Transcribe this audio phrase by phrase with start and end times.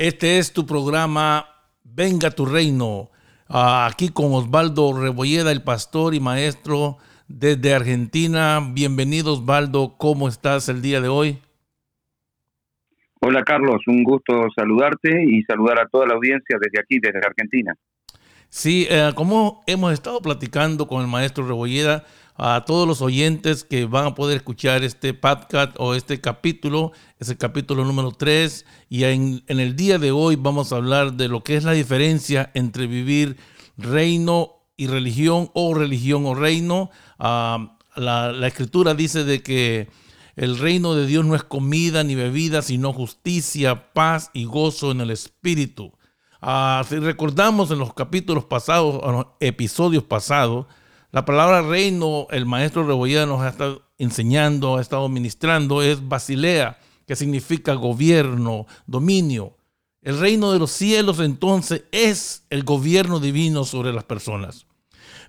[0.00, 1.44] Este es tu programa
[1.84, 3.10] Venga tu Reino.
[3.50, 6.96] Ah, aquí con Osvaldo Rebolleda, el pastor y maestro
[7.28, 8.60] desde Argentina.
[8.72, 11.38] Bienvenido Osvaldo, ¿cómo estás el día de hoy?
[13.20, 17.74] Hola Carlos, un gusto saludarte y saludar a toda la audiencia desde aquí, desde Argentina.
[18.48, 22.06] Sí, eh, como hemos estado platicando con el maestro Rebolleda,
[22.42, 27.28] a todos los oyentes que van a poder escuchar este podcast o este capítulo, es
[27.28, 31.44] el capítulo número 3, y en, el día de hoy vamos a hablar de lo
[31.44, 33.36] que es la diferencia entre vivir
[33.76, 36.90] reino y religión o religión o reino.
[37.18, 39.90] Ah, la, escritura dice de que
[40.34, 45.02] el reino de Dios no es comida ni bebida, sino justicia, paz y gozo en
[45.02, 45.92] el Espíritu.
[46.40, 50.64] Ah, si recordamos en los capítulos pasados, en los episodios pasados,
[51.12, 56.78] la palabra reino, el maestro Rebolleda nos ha estado enseñando, ha estado ministrando, es basilea,
[57.06, 59.56] que significa gobierno, dominio.
[60.02, 64.66] El reino de los cielos entonces es el gobierno divino sobre las personas.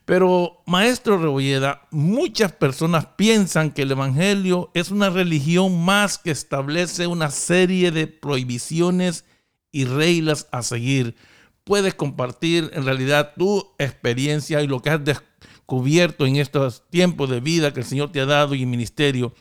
[0.06, 7.08] Pero, maestro Rebolleda, muchas personas piensan que el Evangelio es una religión más que establece
[7.08, 9.26] una serie de prohibiciones
[9.72, 11.16] y reglas a seguir.
[11.64, 15.04] Puedes compartir en realidad tu experiencia y lo que has
[15.72, 19.32] cubierto en estos tiempos de vida que el Señor te ha dado y ministerio.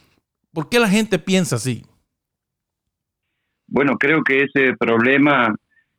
[0.55, 1.83] ¿Por qué la gente piensa así?
[3.67, 5.57] Bueno, creo que ese problema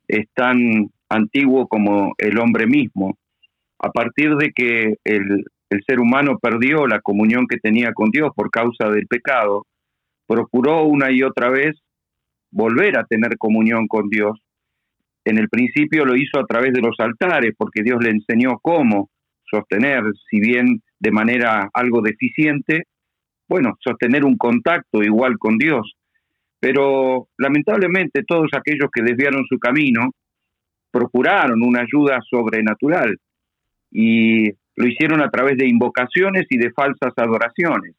[0.08, 3.18] es tan antiguo como el hombre mismo.
[3.78, 8.30] A partir de que el, el ser humano perdió la comunión que tenía con Dios
[8.34, 9.66] por causa del pecado,
[10.26, 11.76] procuró una y otra vez
[12.50, 14.40] volver a tener comunión con Dios.
[15.26, 19.10] En el principio lo hizo a través de los altares, porque Dios le enseñó cómo
[19.52, 22.84] sostener, si bien de manera algo deficiente,
[23.48, 25.94] bueno, sostener un contacto igual con Dios.
[26.58, 30.10] Pero lamentablemente todos aquellos que desviaron su camino
[30.90, 33.18] procuraron una ayuda sobrenatural
[33.90, 37.94] y lo hicieron a través de invocaciones y de falsas adoraciones.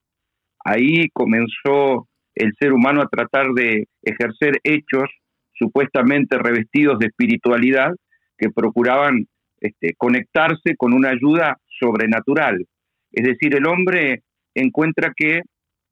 [0.63, 5.09] Ahí comenzó el ser humano a tratar de ejercer hechos
[5.53, 7.93] supuestamente revestidos de espiritualidad
[8.37, 9.27] que procuraban
[9.63, 12.65] este, conectarse con una ayuda sobrenatural.
[13.13, 15.41] Es decir, el hombre encuentra que,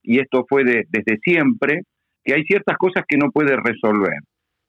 [0.03, 1.83] y esto fue desde siempre,
[2.23, 4.19] que hay ciertas cosas que no puede resolver.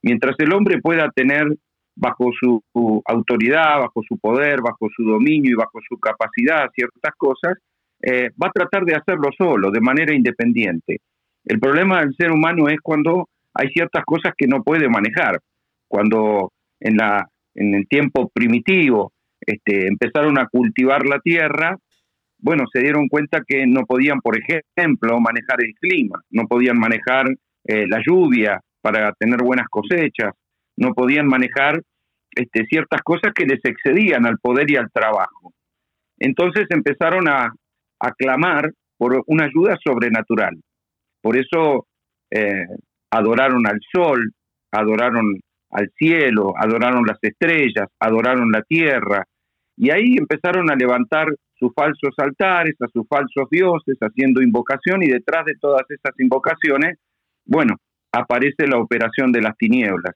[0.02, 1.46] Mientras el hombre pueda tener
[1.96, 2.62] bajo su,
[3.04, 7.58] autoridad, bajo su poder, bajo su dominio y bajo su capacidad ciertas cosas,
[8.02, 10.98] eh, va a tratar de hacerlo solo, de manera independiente.
[11.44, 15.40] El problema del ser humano es cuando hay ciertas cosas que no puede manejar,
[15.88, 21.76] cuando en la, en el tiempo primitivo este, empezaron a cultivar la tierra,
[22.38, 27.26] bueno, se dieron cuenta que no podían, por ejemplo, manejar el clima, no podían manejar
[27.64, 30.32] eh, la lluvia para tener buenas cosechas,
[30.76, 31.82] no podían manejar
[32.34, 35.52] este, ciertas cosas que les excedían al poder y al trabajo.
[36.18, 37.52] Entonces empezaron a,
[38.00, 40.60] a clamar por una ayuda sobrenatural.
[41.20, 41.86] Por eso
[42.30, 42.66] eh,
[43.10, 44.32] adoraron al sol,
[44.72, 45.40] adoraron
[45.72, 49.24] al cielo, adoraron las estrellas, adoraron la tierra,
[49.76, 51.26] y ahí empezaron a levantar
[51.58, 56.98] sus falsos altares, a sus falsos dioses, haciendo invocación, y detrás de todas esas invocaciones,
[57.46, 57.76] bueno,
[58.12, 60.14] aparece la operación de las tinieblas.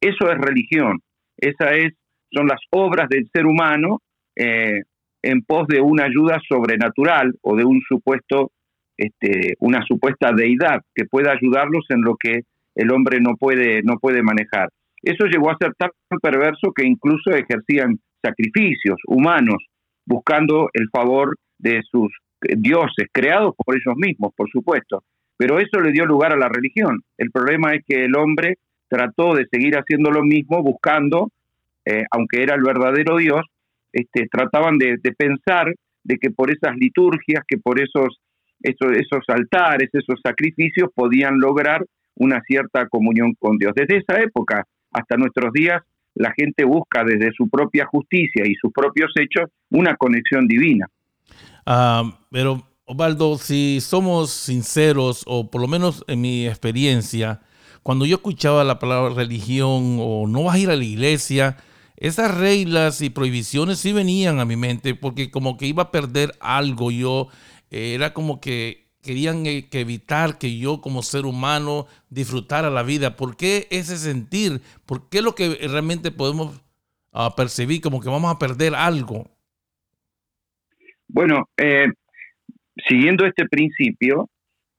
[0.00, 1.00] Eso es religión,
[1.36, 1.92] esa es,
[2.32, 4.00] son las obras del ser humano
[4.36, 4.82] eh,
[5.22, 8.52] en pos de una ayuda sobrenatural o de un supuesto,
[8.96, 12.42] este, una supuesta deidad que pueda ayudarlos en lo que
[12.74, 14.68] el hombre no puede, no puede manejar.
[15.04, 15.90] Eso llegó a ser tan
[16.22, 19.62] perverso que incluso ejercían sacrificios humanos
[20.06, 22.10] buscando el favor de sus
[22.40, 25.02] dioses, creados por ellos mismos, por supuesto.
[25.36, 27.02] Pero eso le dio lugar a la religión.
[27.18, 31.30] El problema es que el hombre trató de seguir haciendo lo mismo, buscando,
[31.84, 33.42] eh, aunque era el verdadero Dios,
[33.92, 35.72] este, trataban de, pensar
[36.02, 38.20] de que por esas liturgias, que por esos,
[38.60, 41.84] esos, esos altares, esos sacrificios, podían lograr
[42.16, 43.72] una cierta comunión con Dios.
[43.74, 44.64] Desde esa época
[44.94, 45.82] hasta nuestros días,
[46.14, 50.86] la gente busca desde su propia justicia y sus propios hechos una conexión divina.
[51.66, 57.40] Ah, pero, Osvaldo, si somos sinceros, o por lo menos en mi experiencia,
[57.82, 61.56] cuando yo escuchaba la palabra religión o no vas a ir a la iglesia,
[61.96, 66.32] esas reglas y prohibiciones sí venían a mi mente porque como que iba a perder
[66.40, 66.90] algo.
[66.90, 67.28] Yo
[67.70, 73.16] eh, era como que querían eh, evitar que yo como ser humano disfrutara la vida.
[73.16, 74.60] ¿Por qué ese sentir?
[74.86, 76.60] ¿Por qué lo que realmente podemos
[77.12, 79.30] ah, percibir como que vamos a perder algo?
[81.06, 81.86] Bueno, eh,
[82.88, 84.28] siguiendo este principio,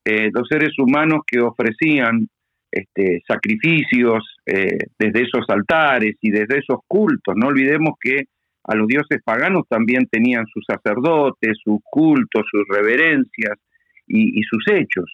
[0.04, 2.28] eh, los seres humanos que ofrecían
[2.72, 7.36] este, sacrificios eh, desde esos altares y desde esos cultos.
[7.38, 8.26] No olvidemos que
[8.66, 13.58] a los dioses paganos también tenían sus sacerdotes, sus cultos, sus reverencias
[14.08, 15.06] y, sus hechos.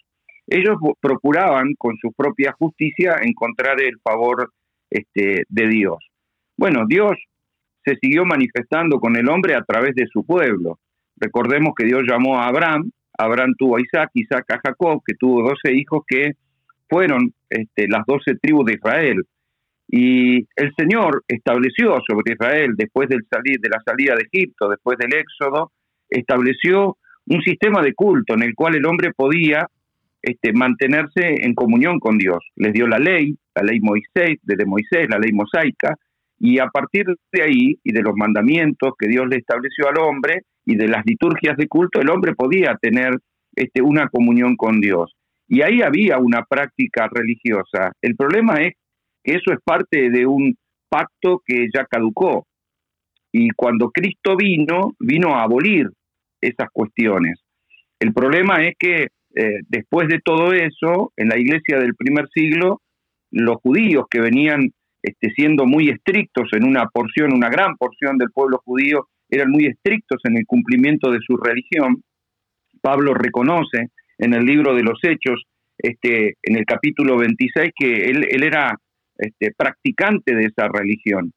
[0.46, 4.50] Ellos procuraban con su propia justicia encontrar el favor
[4.90, 5.98] este, de Dios.
[6.56, 7.12] Bueno, Dios
[7.84, 10.78] se siguió manifestando con el hombre a través de su pueblo.
[11.16, 15.48] Recordemos que Dios llamó a Abraham, Abraham tuvo a Isaac, Isaac a Jacob, que tuvo
[15.48, 16.32] doce hijos que
[16.88, 19.24] fueron este, las doce tribus de Israel.
[19.88, 24.96] Y el Señor estableció sobre Israel, después del salir, de la salida de Egipto, después
[24.98, 25.70] del Éxodo,
[26.08, 26.96] estableció
[27.32, 29.66] un sistema de culto en el cual el hombre podía
[30.20, 32.38] este, mantenerse en comunión con Dios.
[32.56, 35.96] Les dio la ley, la ley Moisés, desde Moisés, la ley mosaica,
[36.38, 40.42] y a partir de ahí y de los mandamientos que Dios le estableció al hombre
[40.66, 43.16] y de las liturgias de culto, el hombre podía tener
[43.56, 45.14] este, una comunión con Dios.
[45.48, 47.92] Y ahí había una práctica religiosa.
[48.02, 48.74] El problema es
[49.24, 50.54] que eso es parte de un
[50.88, 52.46] pacto que ya caducó.
[53.32, 55.88] Y cuando Cristo vino, vino a abolir
[56.42, 57.40] esas cuestiones.
[57.98, 62.82] El problema es que eh, después de todo eso, en la iglesia del primer siglo,
[63.30, 64.70] los judíos que venían
[65.02, 69.66] este, siendo muy estrictos en una porción, una gran porción del pueblo judío, eran muy
[69.66, 72.02] estrictos en el cumplimiento de su religión.
[72.82, 73.88] Pablo reconoce
[74.18, 75.44] en el libro de los Hechos,
[75.78, 78.76] este, en el capítulo 26, que él, era
[79.16, 81.32] este, practicante de esa religión,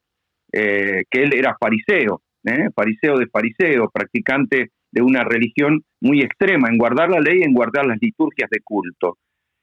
[0.51, 2.69] eh, que él era fariseo, ¿eh?
[2.75, 7.85] fariseo de fariseo, practicante de una religión muy extrema, en guardar la ley, en guardar
[7.85, 9.17] las liturgias de culto.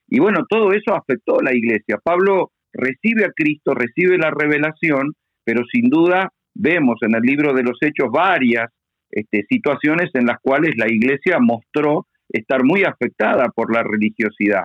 [0.07, 1.99] Y bueno, todo eso afectó a la iglesia.
[2.05, 7.63] Pablo recibe a Cristo, recibe la revelación, pero sin duda vemos en el libro de
[7.63, 8.71] los Hechos varias
[9.11, 14.65] este, situaciones en las cuales la iglesia mostró estar muy afectada por la religiosidad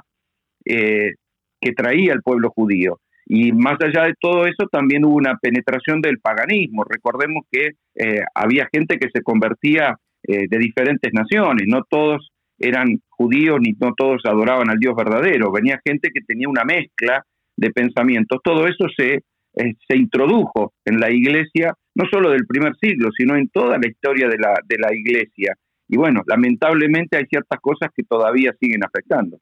[0.65, 1.13] eh,
[1.61, 2.99] que traía el pueblo judío.
[3.25, 6.83] Y más allá de todo eso, también hubo una penetración del paganismo.
[6.83, 12.29] Recordemos que eh, había gente que se convertía eh, de diferentes naciones, no todos
[12.59, 17.23] eran judíos ni no todos adoraban al Dios verdadero, venía gente que tenía una mezcla
[17.55, 18.39] de pensamientos.
[18.43, 23.35] Todo eso se, eh, se introdujo en la iglesia, no solo del primer siglo, sino
[23.35, 25.55] en toda la historia de la, de la iglesia.
[25.87, 29.37] Y bueno, lamentablemente hay ciertas cosas que todavía siguen afectando.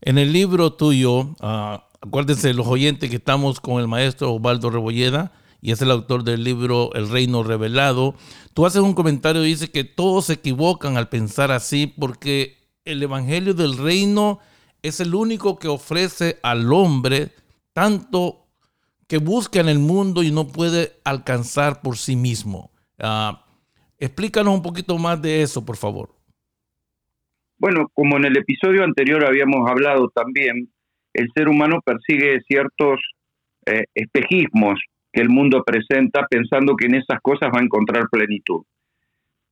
[0.00, 5.30] En el libro tuyo, ah, Acuérdense los oyentes que estamos con el maestro Osvaldo Rebolleda
[5.62, 8.16] y es el autor del libro El Reino Revelado.
[8.52, 13.00] Tú haces un comentario y dices que todos se equivocan al pensar así porque el
[13.00, 14.40] Evangelio del Reino
[14.82, 17.30] es el único que ofrece al hombre
[17.72, 18.48] tanto
[19.06, 22.72] que busca en el mundo y no puede alcanzar por sí mismo.
[22.98, 23.44] Ah,
[23.98, 26.10] explícanos un poquito más de eso, por favor.
[27.56, 30.72] Bueno, como en el episodio anterior habíamos hablado también,
[31.14, 32.98] el ser humano persigue ciertos
[33.66, 34.80] eh, espejismos
[35.12, 38.62] que el mundo presenta pensando que en esas cosas va a encontrar plenitud.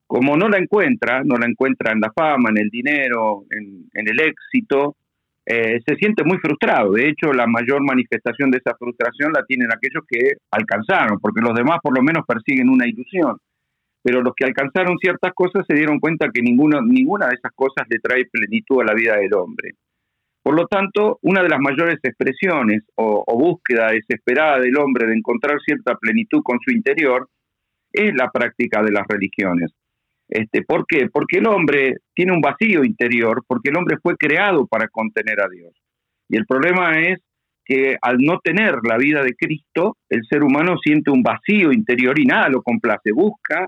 [0.07, 4.21] Como no la encuentra, no la encuentra en la fama, en el dinero, en, el
[4.21, 4.97] éxito,
[5.47, 6.93] eh, se siente muy frustrado.
[6.93, 11.55] De hecho, la mayor manifestación de esa frustración la tienen aquellos que alcanzaron, porque los
[11.55, 13.37] demás por lo menos persiguen una ilusión.
[14.03, 17.87] Pero los que alcanzaron ciertas cosas se dieron cuenta que ninguna, ninguna de esas cosas
[17.89, 19.75] le trae plenitud a la vida del hombre.
[20.42, 25.58] Por lo tanto, una de las mayores expresiones o, búsqueda desesperada del hombre de encontrar
[25.60, 27.28] cierta plenitud con su interior
[27.92, 29.73] es la práctica de las religiones.
[30.28, 31.09] Este, ¿Por qué?
[31.12, 35.49] Porque el hombre tiene un vacío interior, porque el hombre fue creado para contener a
[35.49, 35.73] Dios.
[36.28, 37.20] Y el problema es
[37.64, 42.18] que al no tener la vida de Cristo, el ser humano siente un vacío interior
[42.18, 43.66] y nada lo complace, busca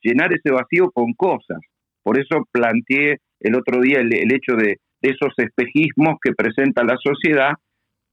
[0.00, 1.58] llenar ese vacío con cosas.
[2.02, 7.52] Por eso planteé el otro día el hecho de, esos espejismos que presenta la sociedad,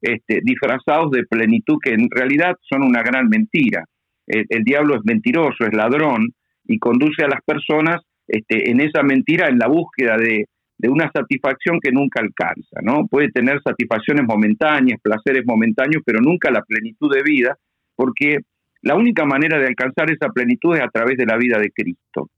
[0.02, 3.86] este, disfrazados de plenitud, que en realidad son una gran mentira.
[4.26, 6.34] El, diablo es mentiroso, es ladrón,
[6.66, 10.46] y conduce a las personas este, en esa mentira, en la búsqueda de,
[10.78, 13.06] de una satisfacción que nunca alcanza, ¿no?
[13.08, 17.58] Puede tener satisfacciones momentáneas, placeres momentáneos, pero nunca la plenitud de vida,
[17.96, 18.40] porque
[18.82, 22.30] la única manera de alcanzar esa plenitud es a través de la vida de Cristo.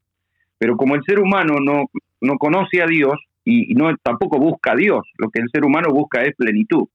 [0.57, 1.85] Pero como el ser humano no,
[2.21, 5.89] no conoce a Dios, y, no tampoco busca a Dios, lo que el ser humano
[5.91, 6.87] busca es plenitud.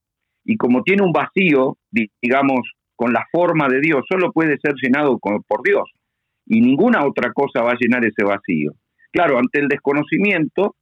[0.44, 2.60] Y como tiene un vacío, digamos,
[2.96, 5.88] con la forma de Dios, solo puede ser llenado por Dios.
[6.46, 8.72] Y ninguna otra cosa va a llenar ese vacío.
[9.12, 10.74] Claro, ante el desconocimiento,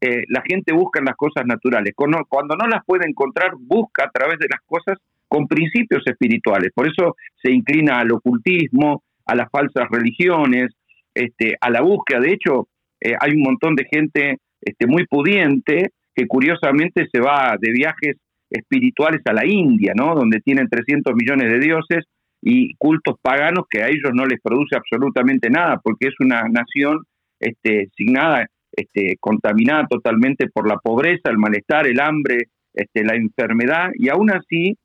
[0.00, 1.94] eh, la gente busca las cosas naturales.
[1.96, 6.70] Cuando, cuando no las puede encontrar, busca a través de las cosas con principios espirituales.
[6.74, 10.72] Por eso se inclina al ocultismo, a las falsas religiones,
[11.14, 12.20] este, a la búsqueda.
[12.20, 12.68] De hecho,
[13.00, 18.16] eh, hay un montón de gente este, muy pudiente, que curiosamente se va de viajes
[18.50, 20.14] espirituales a la India, ¿no?
[20.14, 22.04] Donde tienen 300 millones de dioses
[22.40, 27.00] y cultos paganos que a ellos no les produce absolutamente nada, porque es una nación
[27.40, 33.90] este, signada, este, contaminada totalmente por la pobreza, el malestar, el hambre, este, la enfermedad,
[33.94, 34.76] y aún así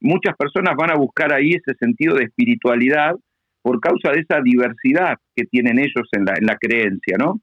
[0.00, 3.14] muchas personas van a buscar ahí ese sentido de espiritualidad
[3.62, 7.40] por causa de esa diversidad que tienen ellos en la, en la creencia, ¿no?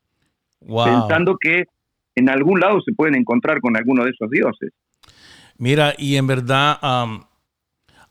[0.60, 1.65] Pensando que
[2.17, 4.71] en algún lado se pueden encontrar con alguno de esos dioses.
[5.57, 6.79] Mira, y en verdad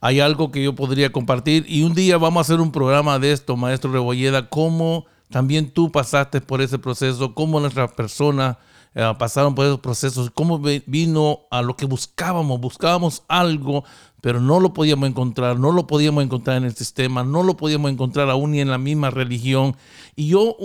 [0.00, 3.32] hay algo que yo podría compartir y un día vamos a hacer un programa de
[3.32, 8.58] esto, maestro Rebolleda, cómo también tú pasaste por ese proceso, cómo nuestras personas
[8.94, 13.84] eh, pasaron por esos procesos, cómo vino a lo que buscábamos, buscábamos algo,
[14.20, 17.90] pero no lo podíamos encontrar, no lo podíamos encontrar en el sistema, no lo podíamos
[17.90, 19.76] encontrar aún ni en la misma religión.
[20.14, 20.56] Y yo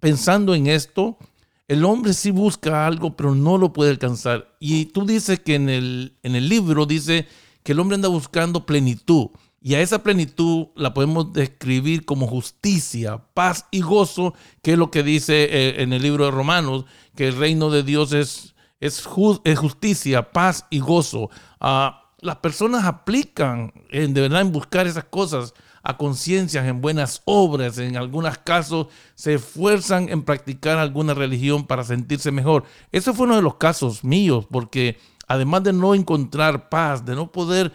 [0.00, 1.16] pensando en esto,
[1.72, 4.54] el hombre sí busca algo, pero no lo puede alcanzar.
[4.60, 7.26] Y tú dices que en el, en el libro dice
[7.62, 9.28] que el hombre anda buscando plenitud.
[9.62, 14.90] Y a esa plenitud la podemos describir como justicia, paz y gozo, que es lo
[14.90, 16.84] que dice eh, en el libro de Romanos,
[17.16, 21.30] que el reino de Dios es, es, justicia, paz y gozo.
[21.58, 27.22] Ah, las personas aplican en, de verdad en buscar esas cosas a conciencias, en buenas
[27.24, 32.64] obras, en algunos casos se esfuerzan en practicar alguna religión para sentirse mejor.
[32.92, 37.32] Ese fue uno de los casos míos, porque además de no encontrar paz, de no
[37.32, 37.72] poder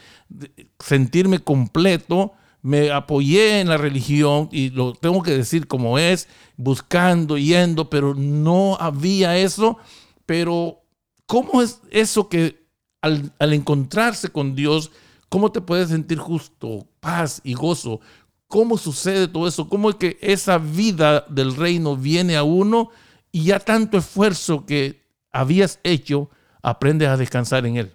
[0.79, 7.37] sentirme completo, me apoyé en la religión y lo tengo que decir como es, buscando,
[7.37, 9.77] yendo, pero no había eso.
[10.25, 10.81] Pero,
[11.25, 12.67] ¿cómo es eso que
[13.01, 14.91] al encontrarse con Dios,
[15.29, 18.01] cómo te puedes sentir justo, paz y gozo?
[18.47, 19.69] ¿Cómo sucede todo eso?
[19.69, 22.89] ¿Cómo es que esa vida del reino viene a uno
[23.31, 26.29] y ya tanto esfuerzo que habías hecho
[26.61, 27.91] aprendes a descansar en Él?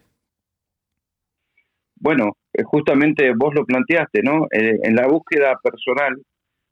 [1.97, 4.47] Bueno, eh, justamente vos lo planteaste, ¿no?
[4.51, 6.21] Eh, en la búsqueda personal,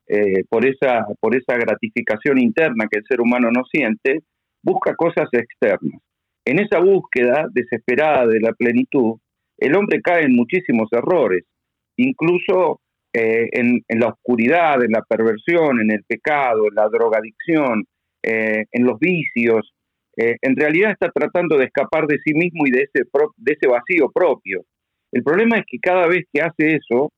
[0.07, 4.21] eh, por, esa, por esa gratificación interna que el ser humano no siente,
[4.63, 6.01] busca cosas externas.
[6.45, 9.19] En esa búsqueda desesperada de la plenitud,
[9.59, 11.45] el hombre cae en muchísimos errores,
[12.03, 12.81] incluso
[13.13, 17.85] en, en, la oscuridad, en la perversión, en el pecado, en la drogadicción,
[18.23, 19.73] en los vicios,
[20.17, 23.05] eh, en realidad está tratando de escapar de sí mismo y de ese,
[23.37, 24.63] de ese vacío propio.
[25.13, 27.11] El problema es que cada vez que hace eso,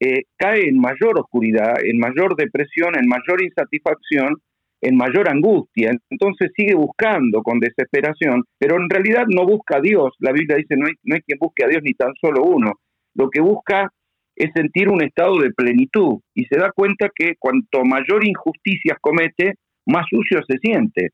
[0.00, 4.36] eh, cae en mayor oscuridad, en mayor depresión, en mayor insatisfacción,
[4.80, 5.92] en mayor angustia.
[6.10, 10.14] Entonces sigue buscando con desesperación, pero en realidad no busca a Dios.
[10.18, 12.72] La Biblia dice, no hay, no hay quien busque a Dios ni tan solo uno.
[13.14, 13.90] Lo que busca
[14.36, 19.54] es sentir un estado de plenitud y se da cuenta que cuanto mayor injusticias comete,
[19.86, 21.10] más sucio se siente.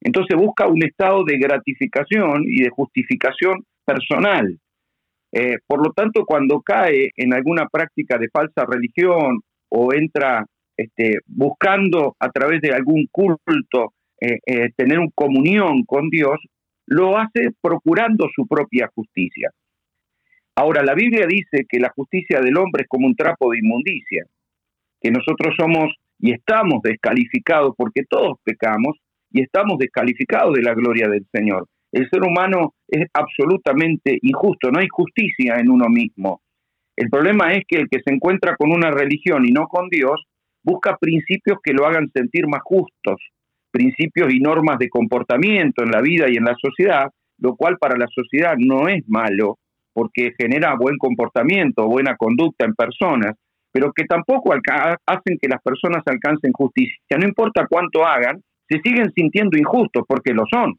[0.00, 4.58] Entonces busca un estado de gratificación y de justificación personal.
[5.32, 10.44] Eh, por lo tanto, cuando cae en alguna práctica de falsa religión o entra
[10.76, 16.38] este, buscando a través de algún culto eh, eh, tener una comunión con Dios,
[16.86, 19.50] lo hace procurando su propia justicia.
[20.54, 24.26] Ahora, la Biblia dice que la justicia del hombre es como un trapo de inmundicia,
[25.00, 28.98] que nosotros somos y estamos descalificados porque todos pecamos
[29.30, 31.66] y estamos descalificados de la gloria del Señor.
[31.90, 36.42] El ser humano es absolutamente injusto, no hay justicia en uno mismo.
[36.96, 40.24] El problema es que el que se encuentra con una religión y no con Dios
[40.62, 43.20] busca principios que lo hagan sentir más justos,
[43.70, 47.96] principios y normas de comportamiento en la vida y en la sociedad, lo cual para
[47.96, 49.58] la sociedad no es malo,
[49.92, 53.36] porque genera buen comportamiento, buena conducta en personas,
[53.72, 57.16] pero que tampoco hacen que las personas alcancen justicia.
[57.18, 60.74] No importa cuánto hagan, se siguen sintiendo injustos porque lo son.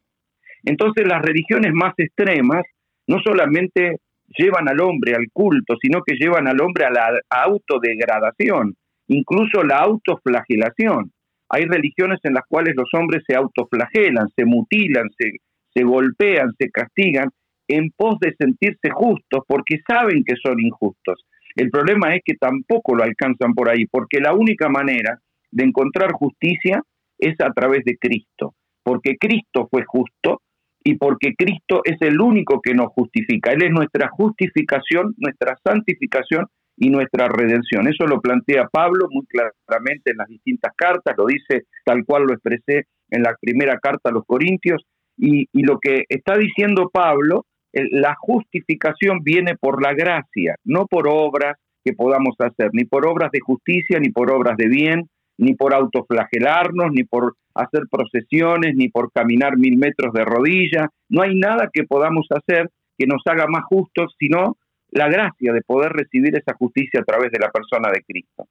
[0.63, 2.63] Entonces las religiones más extremas
[3.07, 3.97] no solamente
[4.37, 8.75] llevan al hombre al culto, sino que llevan al hombre a la autodegradación,
[9.07, 11.11] incluso la autoflagelación.
[11.49, 15.31] Hay religiones en las cuales los hombres se autoflagelan, se mutilan, se,
[15.73, 17.29] se golpean, se castigan
[17.67, 21.25] en pos de sentirse justos porque saben que son injustos.
[21.55, 25.19] El problema es que tampoco lo alcanzan por ahí, porque la única manera
[25.51, 26.81] de encontrar justicia
[27.19, 30.41] es a través de Cristo, porque Cristo fue justo
[30.83, 33.51] y porque Cristo es el único que nos justifica.
[33.51, 37.87] Él es nuestra justificación, nuestra santificación y nuestra redención.
[37.87, 42.33] Eso lo plantea Pablo muy claramente en las distintas cartas, lo dice tal cual lo
[42.33, 44.83] expresé en la primera carta a los Corintios,
[45.15, 51.07] y, y lo que está diciendo Pablo, la justificación viene por la gracia, no por
[51.07, 55.55] obras que podamos hacer, ni por obras de justicia, ni por obras de bien, ni
[55.55, 60.89] por autoflagelarnos, ni por hacer procesiones, ni por caminar mil metros de rodilla.
[61.09, 64.57] No hay nada que podamos hacer que nos haga más justos, sino
[64.91, 68.47] la gracia de poder recibir esa justicia a través de la persona de Cristo.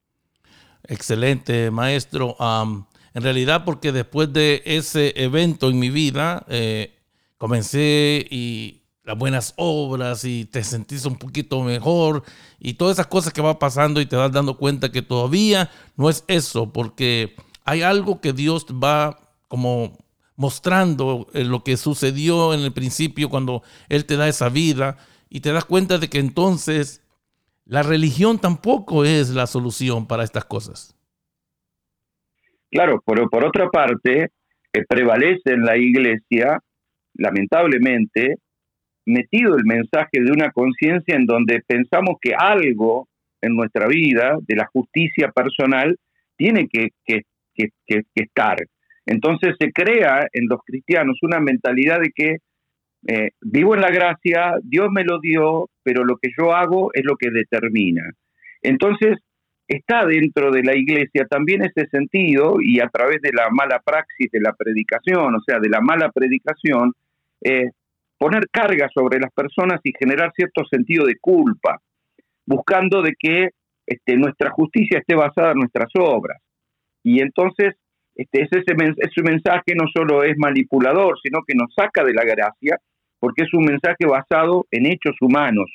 [0.85, 2.35] Excelente, maestro.
[3.13, 6.91] en realidad, porque después de ese evento en mi vida, eh,
[7.37, 12.23] comencé y las buenas obras y te sentís un poquito mejor
[12.59, 16.09] y todas esas cosas que va pasando y te vas dando cuenta que todavía no
[16.09, 19.97] es eso, porque hay algo que Dios va como
[20.35, 24.97] mostrando eh, lo que sucedió en el principio cuando Él te da esa vida
[25.29, 27.01] y te das cuenta de que entonces
[27.65, 30.97] la religión tampoco es la solución para estas cosas.
[32.71, 34.31] Claro, pero por otra parte,
[34.73, 36.59] eh, prevalece en la iglesia,
[37.13, 38.37] lamentablemente,
[39.05, 43.07] metido el mensaje de una conciencia en donde pensamos que algo
[43.41, 45.97] en nuestra vida, de la justicia personal,
[46.37, 47.21] tiene que, que,
[48.15, 48.57] estar.
[49.05, 52.37] Entonces se crea en los cristianos una mentalidad de que
[53.05, 57.03] eh, vivo en la gracia, Dios me lo dio, pero lo que yo hago es
[57.03, 58.03] lo que determina.
[58.61, 59.17] Entonces
[59.67, 64.31] está dentro de la iglesia también ese sentido y a través de la mala praxis
[64.31, 66.93] de la predicación, o sea, de la mala predicación,
[67.41, 67.71] eh,
[68.23, 71.81] poner carga sobre las personas y generar cierto sentido de culpa,
[72.45, 73.49] buscando de que
[73.85, 76.41] este, nuestra justicia esté basada en nuestras obras.
[77.03, 77.75] Y entonces
[78.15, 82.77] este, ese, ese mensaje no solo es manipulador, sino que nos saca de la gracia,
[83.19, 85.69] porque es un mensaje basado en hechos humanos.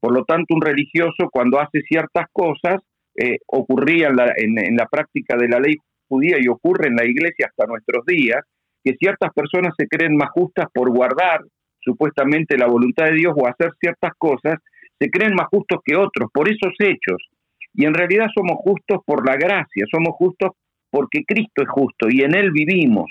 [0.00, 2.80] Por lo tanto, un religioso cuando hace ciertas cosas,
[3.14, 5.74] eh, ocurría en la, en la práctica de la ley
[6.08, 8.40] judía y ocurre en la iglesia hasta nuestros días,
[8.82, 11.42] que ciertas personas se creen más justas por guardar
[11.80, 14.58] supuestamente la voluntad de Dios o hacer ciertas cosas,
[14.98, 17.28] se creen más justos que otros por esos hechos.
[17.74, 20.50] Y en realidad somos justos por la gracia, somos justos
[20.90, 23.10] porque Cristo es justo y en Él vivimos.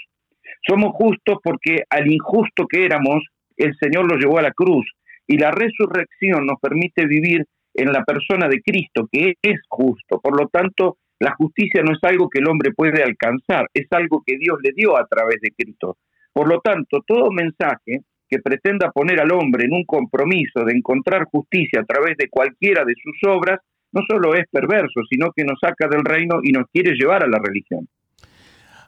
[0.68, 3.24] Somos justos porque al injusto que éramos,
[3.56, 4.86] el Señor lo llevó a la cruz.
[5.26, 10.20] Y la resurrección nos permite vivir en la persona de Cristo, que es justo.
[10.20, 14.24] Por lo tanto, la justicia no es algo que el hombre puede alcanzar, es algo
[14.26, 15.98] que Dios le dio a través de Cristo.
[16.34, 21.26] Por lo tanto, todo mensaje que pretenda poner al hombre en un compromiso de encontrar
[21.32, 23.60] justicia a través de cualquiera de sus obras,
[23.92, 27.28] no solo es perverso, sino que nos saca del reino y nos quiere llevar a
[27.28, 27.88] la religión.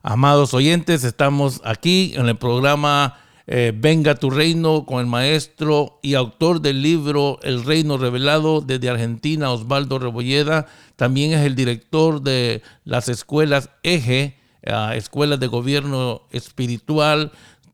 [0.03, 3.15] Amados oyentes, estamos aquí en el programa
[3.47, 8.89] eh, Venga tu reino con el maestro y autor del libro El reino revelado desde
[8.89, 10.67] Argentina, Osvaldo Rebolleda.
[10.95, 17.31] También es el director de las escuelas Eje, eh, Escuelas de Gobierno Espiritual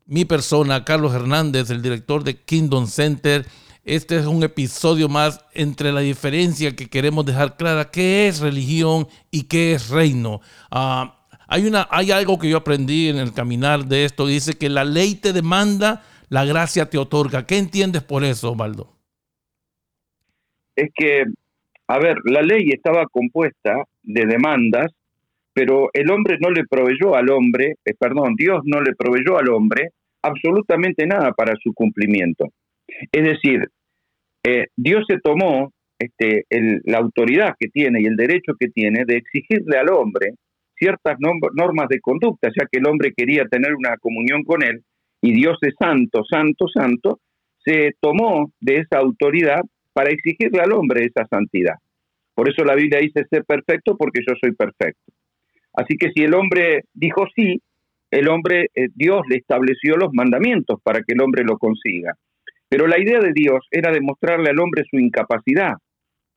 [0.08, 3.44] mi persona, Carlos Hernández, el director de Kingdom Center.
[3.84, 9.06] Este es un episodio más entre la diferencia que queremos dejar clara, qué es religión
[9.30, 10.40] y qué es reino.
[10.70, 14.70] Ah, hay, una, hay algo que yo aprendí en el caminar de esto, dice que
[14.70, 17.46] la ley te demanda, la gracia te otorga.
[17.46, 18.90] ¿Qué entiendes por eso, Osvaldo?
[20.74, 21.24] Es que,
[21.86, 24.86] a ver, la ley estaba compuesta de demandas,
[25.52, 29.48] pero el hombre no le proveyó al hombre, eh, perdón, Dios no le proveyó al
[29.50, 29.90] hombre
[30.28, 32.48] absolutamente nada para su cumplimiento.
[33.12, 33.68] Es decir,
[34.44, 36.44] eh, Dios se tomó este,
[36.84, 40.34] la autoridad que tiene y el derecho que tiene de exigirle al hombre
[40.76, 44.84] ciertas normas de conducta, ya que el hombre quería tener una comunión con él
[45.20, 47.20] y Dios es santo, santo, santo,
[47.64, 49.60] se tomó de esa autoridad
[49.92, 51.74] para exigirle al hombre esa santidad.
[52.34, 55.12] Por eso la Biblia dice ser perfecto porque yo soy perfecto.
[55.74, 57.60] Así que si el hombre dijo sí,
[58.10, 62.14] el hombre, eh, Dios le estableció los mandamientos para que el hombre lo consiga.
[62.68, 65.74] Pero la idea de Dios era demostrarle al hombre su incapacidad,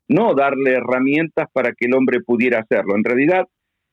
[0.08, 2.96] no darle herramientas para que el hombre pudiera hacerlo.
[2.96, 3.46] En realidad,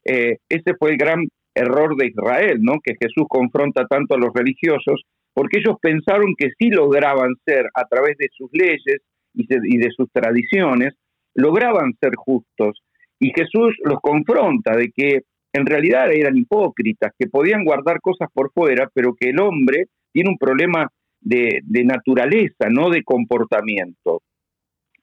[0.05, 2.75] eh, ese fue el gran error de Israel, ¿no?
[2.83, 5.03] Que Jesús confronta tanto a los religiosos,
[5.35, 9.03] porque ellos pensaron que sí lograban ser, a través de sus leyes
[9.35, 10.95] y de sus tradiciones,
[11.35, 12.81] lograban ser justos.
[13.21, 18.53] Y Jesús los confronta de que en realidad eran hipócritas, que podían guardar cosas por
[18.53, 24.23] fuera, pero que el hombre tiene un problema de, naturaleza, no de comportamiento.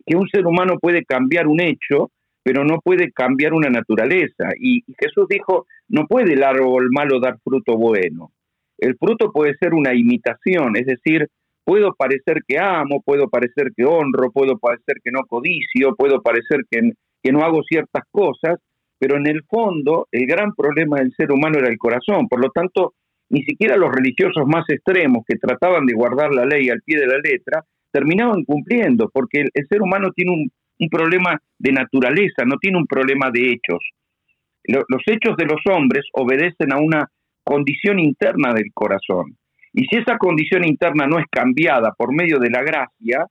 [0.06, 2.12] Que un ser humano puede cambiar un hecho,
[2.44, 4.50] pero no puede cambiar una naturaleza.
[4.60, 8.32] Y, Jesús dijo, no puede el árbol malo dar fruto bueno.
[8.78, 11.28] El fruto puede ser una imitación, es decir,
[11.64, 16.62] puedo parecer que amo, puedo parecer que honro, puedo parecer que no codicio, puedo parecer
[16.70, 16.92] que,
[17.32, 18.60] no hago ciertas cosas,
[19.06, 22.28] pero en el fondo el gran problema del ser humano era el corazón.
[22.28, 22.96] Por lo tanto,
[23.30, 27.06] ni siquiera los religiosos más extremos que trataban de guardar la ley al pie de
[27.06, 32.80] la letra terminaban cumpliendo, porque el, ser humano tiene un, problema de naturaleza, no tiene
[32.80, 33.78] un problema de hechos.
[34.64, 37.08] los hechos de los hombres obedecen a una
[37.44, 39.38] condición interna del corazón.
[39.72, 43.28] Y si esa condición interna no es cambiada por medio de la gracia,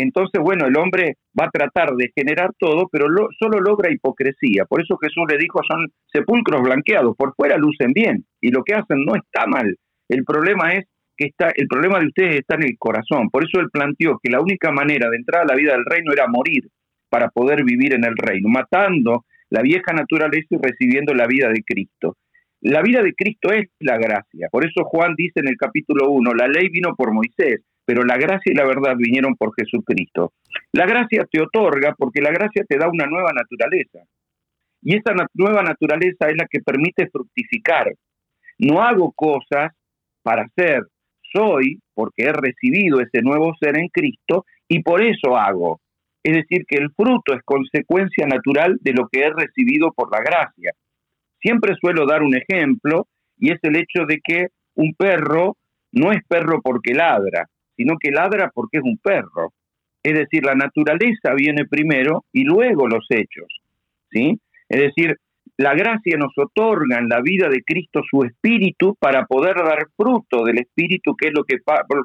[0.00, 3.06] entonces, bueno, el hombre va a tratar de generar todo, pero
[3.38, 4.64] solo logra hipocresía.
[4.66, 8.74] Por eso Jesús le dijo, son sepulcros blanqueados, por fuera lucen bien, y lo que
[8.74, 9.76] hacen no está mal.
[10.08, 10.86] El problema es
[11.16, 13.30] que está, el problema de ustedes está en el corazón.
[13.30, 16.12] Por eso él planteó que la única manera de entrar a la vida del reino
[16.12, 16.68] era morir
[17.08, 21.62] para poder vivir en el reino, matando la vieja naturaleza y recibiendo la vida de
[21.62, 22.16] Cristo.
[22.62, 24.48] La vida de Cristo es la gracia.
[24.50, 28.16] Por eso Juan dice en el capítulo 1, la ley vino por Moisés, pero la
[28.16, 30.32] gracia y la verdad vinieron por Jesucristo.
[30.70, 33.98] La gracia te otorga porque la gracia te da una nueva naturaleza.
[34.80, 37.92] Y esa nueva naturaleza es la que permite fructificar.
[38.60, 39.72] No hago cosas
[40.22, 40.84] para ser,
[41.32, 45.80] soy porque he recibido ese nuevo ser en Cristo y por eso hago.
[46.22, 50.20] Es decir, que el fruto es consecuencia natural de lo que he recibido por la
[50.20, 50.74] gracia.
[51.42, 55.56] Siempre suelo dar un ejemplo y es el hecho de que un perro
[55.90, 57.48] no es perro porque ladra,
[57.80, 59.54] sino que ladra porque es un perro.
[60.02, 63.46] Es decir, la naturaleza viene primero y luego los hechos.
[64.10, 64.38] ¿sí?
[64.68, 65.16] Es decir,
[65.56, 70.44] la gracia nos otorga en la vida de Cristo su espíritu para poder dar fruto
[70.44, 71.56] del espíritu, que es lo que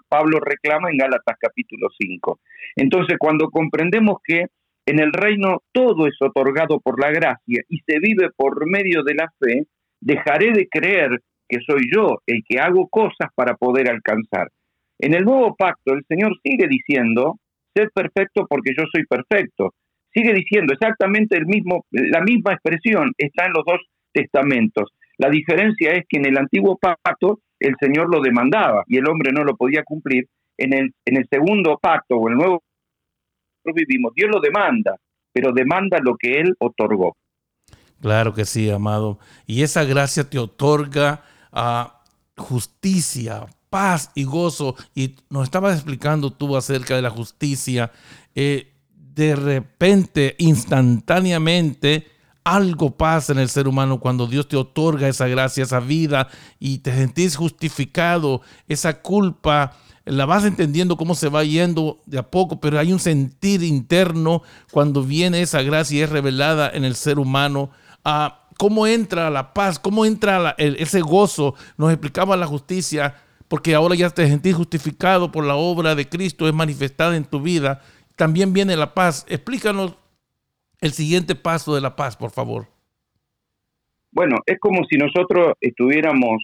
[0.08, 2.40] Pablo reclama en Gálatas capítulo 5.
[2.78, 4.46] Entonces, cuando comprendemos que
[4.86, 9.16] en el reino todo es otorgado por la gracia y se vive por medio de
[9.16, 9.68] la fe,
[10.00, 14.50] dejaré de creer que soy yo el que hago cosas para poder alcanzar.
[15.00, 17.40] En el nuevo pacto el Señor sigue diciendo,
[17.74, 19.74] sed perfecto porque yo soy perfecto.
[20.14, 23.82] Sigue diciendo exactamente el mismo, la misma expresión está en los dos
[24.14, 24.90] testamentos.
[25.18, 29.32] La diferencia es que en el antiguo pacto el Señor lo demandaba y el hombre
[29.32, 30.28] no lo podía cumplir.
[30.58, 32.64] En el, en el segundo pacto o el nuevo
[33.74, 34.96] vivimos, Dios lo demanda,
[35.34, 37.18] pero demanda lo que Él otorgó.
[38.02, 39.20] Claro que sí, amado.
[39.48, 42.04] Y esa gracia te otorga a
[42.38, 44.74] justicia, paz y gozo.
[44.96, 47.92] Y nos estabas explicando tú acerca de la justicia.
[48.34, 48.72] Eh,
[49.14, 52.08] de repente, instantáneamente,
[52.46, 56.78] algo pasa en el ser humano cuando Dios te otorga esa gracia, esa vida y
[56.78, 59.74] te sentís justificado, esa culpa
[60.06, 64.42] la vas entendiendo cómo se va yendo de a poco, pero hay un sentir interno
[64.72, 67.72] cuando viene esa gracia y es revelada en el ser humano.
[68.06, 69.80] Ah, ¿Cómo entra la paz?
[69.80, 71.56] ¿Cómo entra ese gozo?
[71.78, 73.16] Nos explicaba la justicia,
[73.48, 77.42] porque ahora ya te sentís justificado por la obra de Cristo, es manifestada en tu
[77.42, 77.82] vida.
[78.16, 79.26] También viene la paz.
[79.30, 79.96] Explícanos
[80.82, 82.68] el siguiente paso de la paz, por favor.
[84.12, 86.42] Bueno, es como si nosotros estuviéramos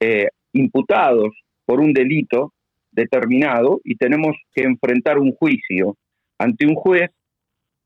[0.00, 1.30] eh, imputados
[1.64, 2.52] por un delito
[2.92, 5.96] determinado y tenemos que enfrentar un juicio
[6.38, 7.10] ante un juez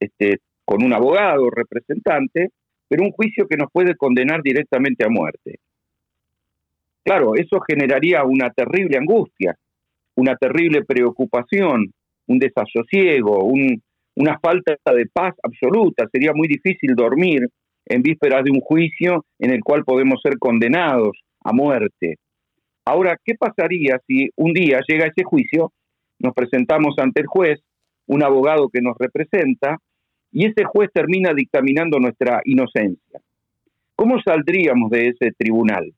[0.00, 2.50] este, con un abogado representante,
[2.88, 5.58] pero un juicio que nos puede condenar directamente a muerte.
[7.04, 9.56] Claro, eso generaría una terrible angustia,
[10.14, 11.92] una terrible preocupación,
[12.26, 16.06] un desasosiego, una falta de paz absoluta.
[16.12, 17.48] Sería muy difícil dormir
[17.86, 22.16] en vísperas de un juicio en el cual podemos ser condenados a muerte.
[22.84, 25.72] Ahora, ¿qué pasaría si un día llega ese juicio,
[26.18, 27.60] nos presentamos ante el juez,
[28.06, 29.78] un abogado que nos representa,
[30.30, 33.20] y ese juez termina dictaminando nuestra inocencia?
[33.96, 35.92] ¿Cómo saldríamos de ese tribunal?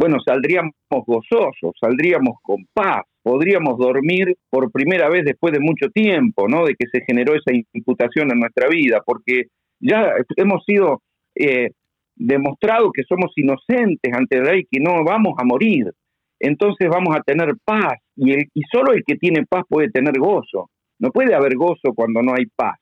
[0.00, 6.48] Bueno, saldríamos gozosos, saldríamos con paz, podríamos dormir por primera vez después de mucho tiempo,
[6.48, 6.64] ¿no?
[6.64, 11.02] De que se generó esa imputación en nuestra vida, porque ya hemos sido
[11.34, 11.72] eh,
[12.16, 15.90] demostrado que somos inocentes ante el rey, que no vamos a morir.
[16.38, 20.18] Entonces vamos a tener paz y, el, y solo el que tiene paz puede tener
[20.18, 20.70] gozo.
[20.98, 22.78] No puede haber gozo cuando no hay paz.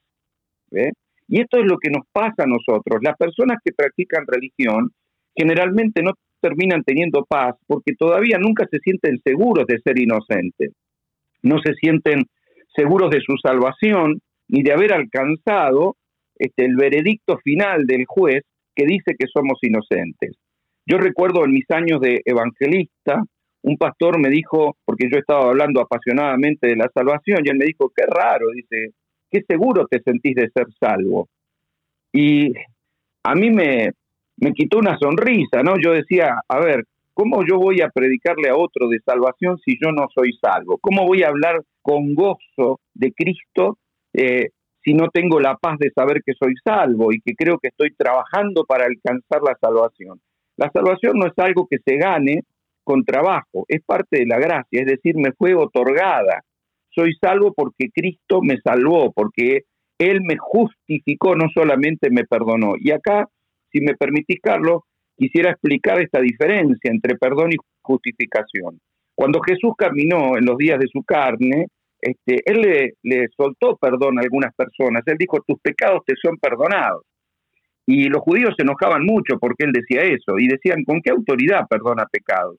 [0.70, 3.00] Y esto es lo que nos pasa a nosotros.
[3.02, 4.92] Las personas que practican religión
[5.34, 10.72] generalmente no terminan teniendo paz porque todavía nunca se sienten seguros de ser inocentes.
[11.42, 12.24] No se sienten
[12.74, 15.96] seguros de su salvación ni de haber alcanzado
[16.38, 18.42] este, el veredicto final del juez
[18.74, 20.36] que dice que somos inocentes.
[20.86, 23.22] Yo recuerdo en mis años de evangelista,
[23.62, 27.66] un pastor me dijo, porque yo estaba hablando apasionadamente de la salvación, y él me
[27.66, 28.92] dijo, qué raro, dice,
[29.30, 31.28] qué seguro te sentís de ser salvo.
[32.12, 32.52] Y
[33.24, 33.90] a mí me,
[34.40, 35.74] me quitó una sonrisa, ¿no?
[35.82, 39.92] Yo decía, a ver, ¿cómo yo voy a predicarle a otro de salvación si yo
[39.92, 40.78] no soy salvo?
[40.80, 43.78] ¿Cómo voy a hablar con gozo de Cristo
[44.12, 44.50] eh,
[44.88, 47.94] si no tengo la paz de saber que soy salvo y que creo que estoy
[47.94, 50.20] trabajando para alcanzar la salvación.
[50.56, 52.42] La salvación no es algo que se gane
[52.84, 56.42] con trabajo, es parte de la gracia, es decir, me fue otorgada.
[56.90, 59.64] Soy salvo porque Cristo me salvó, porque
[59.98, 62.72] Él me justificó, no solamente me perdonó.
[62.80, 63.28] Y acá,
[63.78, 64.82] si me permitís, Carlos,
[65.16, 68.80] quisiera explicar esta diferencia entre perdón y justificación.
[69.14, 71.66] Cuando Jesús caminó en los días de su carne,
[72.00, 75.02] este, él le, le, soltó perdón a algunas personas.
[75.06, 77.02] Él dijo, tus pecados te son perdonados.
[77.86, 81.66] Y los judíos se enojaban mucho porque él decía eso y decían, ¿con qué autoridad
[81.68, 82.56] perdona pecados?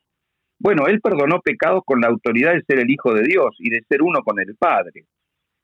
[0.60, 3.82] Bueno, él perdonó pecados con la autoridad de ser el Hijo de Dios y de
[3.88, 5.06] ser uno con el Padre.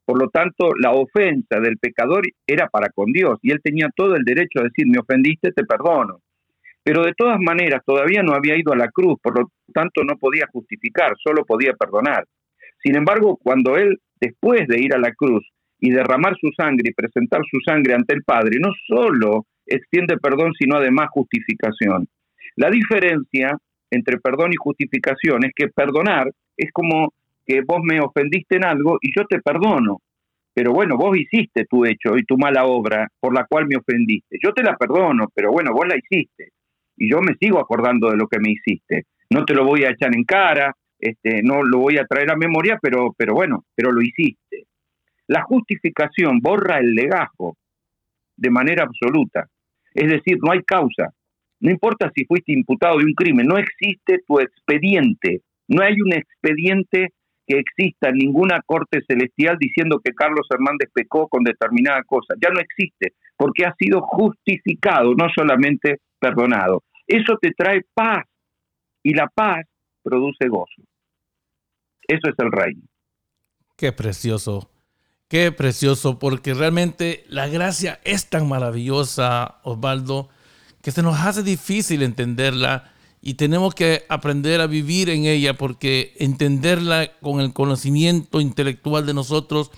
[0.06, 4.14] Por lo tanto, la ofensa del pecador era para con Dios y él tenía todo
[4.14, 6.20] el derecho a decir, me ofendiste, te perdono.
[6.84, 10.16] Pero de todas maneras, todavía no había ido a la cruz, por lo tanto no
[10.16, 12.24] podía justificar, solo podía perdonar.
[12.80, 15.44] Sin embargo, cuando él, después de ir a la cruz
[15.80, 20.52] y derramar su sangre y presentar su sangre ante el Padre, no solo extiende perdón,
[20.56, 22.06] sino además justificación.
[22.54, 23.58] La diferencia
[23.90, 27.12] entre perdón y justificación es que perdonar es como
[27.46, 30.00] que vos me ofendiste en algo y yo te perdono.
[30.52, 34.38] Pero bueno, vos hiciste tu hecho y tu mala obra por la cual me ofendiste.
[34.42, 36.48] Yo te la perdono, pero bueno, vos la hiciste.
[36.96, 39.04] Y yo me sigo acordando de lo que me hiciste.
[39.30, 42.36] No te lo voy a echar en cara, este, no lo voy a traer a
[42.36, 44.64] memoria, pero, pero bueno, pero lo hiciste.
[45.26, 47.56] La justificación borra el legajo
[48.36, 49.46] de manera absoluta.
[49.94, 51.12] Es decir, no hay causa.
[51.60, 55.40] No importa si fuiste imputado de un crimen, no existe tu expediente.
[55.68, 57.12] No hay un expediente
[57.46, 62.34] que exista ninguna corte celestial diciendo que Carlos Hernández pecó con determinada cosa.
[62.42, 66.82] Ya no existe, porque ha sido justificado, no solamente perdonado.
[67.06, 68.24] Eso te trae paz
[69.02, 69.64] y la paz
[70.02, 70.82] produce gozo.
[72.08, 72.82] Eso es el reino.
[73.76, 74.70] Qué precioso,
[75.28, 80.28] qué precioso, porque realmente la gracia es tan maravillosa, Osvaldo,
[80.82, 82.92] que se nos hace difícil entenderla
[83.26, 89.14] y tenemos que aprender a vivir en ella porque entenderla con el conocimiento intelectual de
[89.14, 89.72] nosotros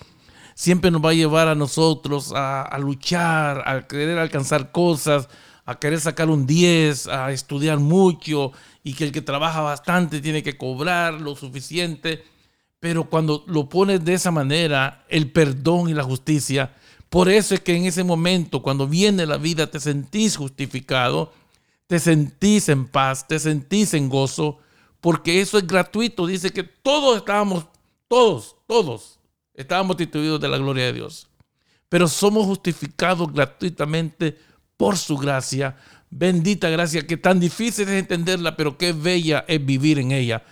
[0.53, 5.29] siempre nos va a llevar a nosotros a, luchar, a querer alcanzar cosas,
[5.65, 8.51] a querer sacar un 10, a estudiar mucho
[8.83, 12.23] y que el que trabaja bastante tiene que cobrar lo suficiente.
[12.79, 16.75] Pero cuando lo pones de esa manera, el perdón y la justicia,
[17.09, 21.33] por eso es que en ese momento, cuando viene la vida, te sentís justificado
[21.89, 24.59] te sentís en paz, te sentís en gozo,
[25.01, 26.27] porque eso es gratuito.
[26.27, 27.65] Dice que todos estábamos,
[28.07, 29.19] todos, todos
[29.55, 31.27] estábamos destituidos de la gloria de Dios.
[31.89, 34.37] Pero somos justificados gratuitamente
[34.77, 35.77] por su gracia.
[36.11, 40.43] Bendita gracia, que tan difícil es entenderla, pero qué bella es vivir en ella.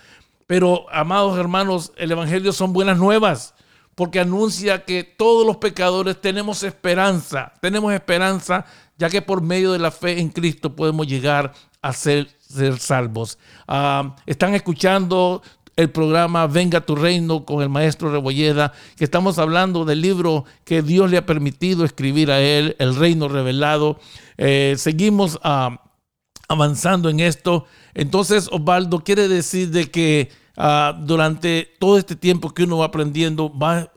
[0.48, 3.54] Pero, amados hermanos, el Evangelio son buenas nuevas
[3.98, 8.64] porque anuncia que todos los pecadores tenemos esperanza, tenemos esperanza
[8.96, 12.28] ya que por medio de la fe en Cristo podemos llegar a ser,
[12.78, 13.38] salvos.
[13.66, 15.42] Ah, están escuchando
[15.74, 20.80] el programa Venga tu reino con el maestro Rebolleda, que estamos hablando del libro que
[20.80, 23.98] Dios le ha permitido escribir a él, El reino revelado.
[24.36, 25.82] Eh, seguimos ah,
[26.46, 27.66] avanzando en esto.
[27.94, 33.50] Entonces, Osvaldo, quiere decir de que ah, durante todo este tiempo que uno va aprendiendo,
[33.56, 33.90] va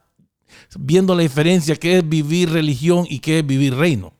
[0.80, 4.13] viendo la diferencia que es vivir religión y que es vivir reino.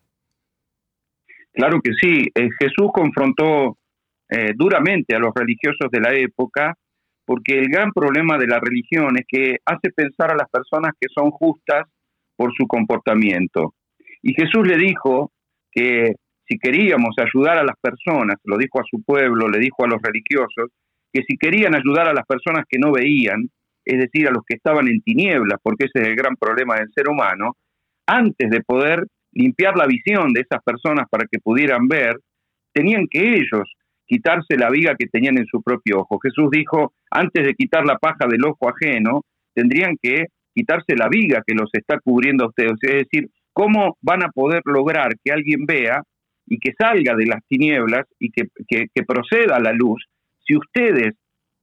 [1.54, 2.28] Claro que sí.
[2.36, 3.78] Eh, Jesús confrontó
[4.30, 6.76] eh, duramente a los religiosos de la época
[7.26, 11.08] porque el gran problema de la religión es que hace pensar a las personas que
[11.14, 11.88] son justas
[12.36, 13.76] por su comportamiento.
[14.22, 15.32] Y Jesús le dijo
[15.72, 16.16] que
[16.48, 20.02] si queríamos ayudar a las personas, lo dijo a su pueblo, le dijo a los
[20.02, 20.72] religiosos,
[21.12, 23.50] que si querían ayudar a las personas que no veían,
[23.86, 26.92] es decir, a los que estaban en tinieblas, porque ese es el gran problema del
[26.94, 27.56] ser humano,
[28.06, 32.18] antes de poder limpiar la visión de esas personas para que pudieran ver,
[32.74, 33.74] tenían que ellos
[34.06, 36.20] quitarse la viga que tenían en su propio ojo.
[36.20, 39.22] Jesús dijo, antes de quitar la paja del ojo ajeno,
[39.54, 42.74] tendrían que quitarse la viga que los está cubriendo a ustedes.
[42.82, 46.02] Es decir, ¿cómo van a poder lograr que alguien vea
[46.46, 48.48] y que salga de las tinieblas y que,
[49.08, 50.06] proceda a la luz
[50.46, 51.16] si ustedes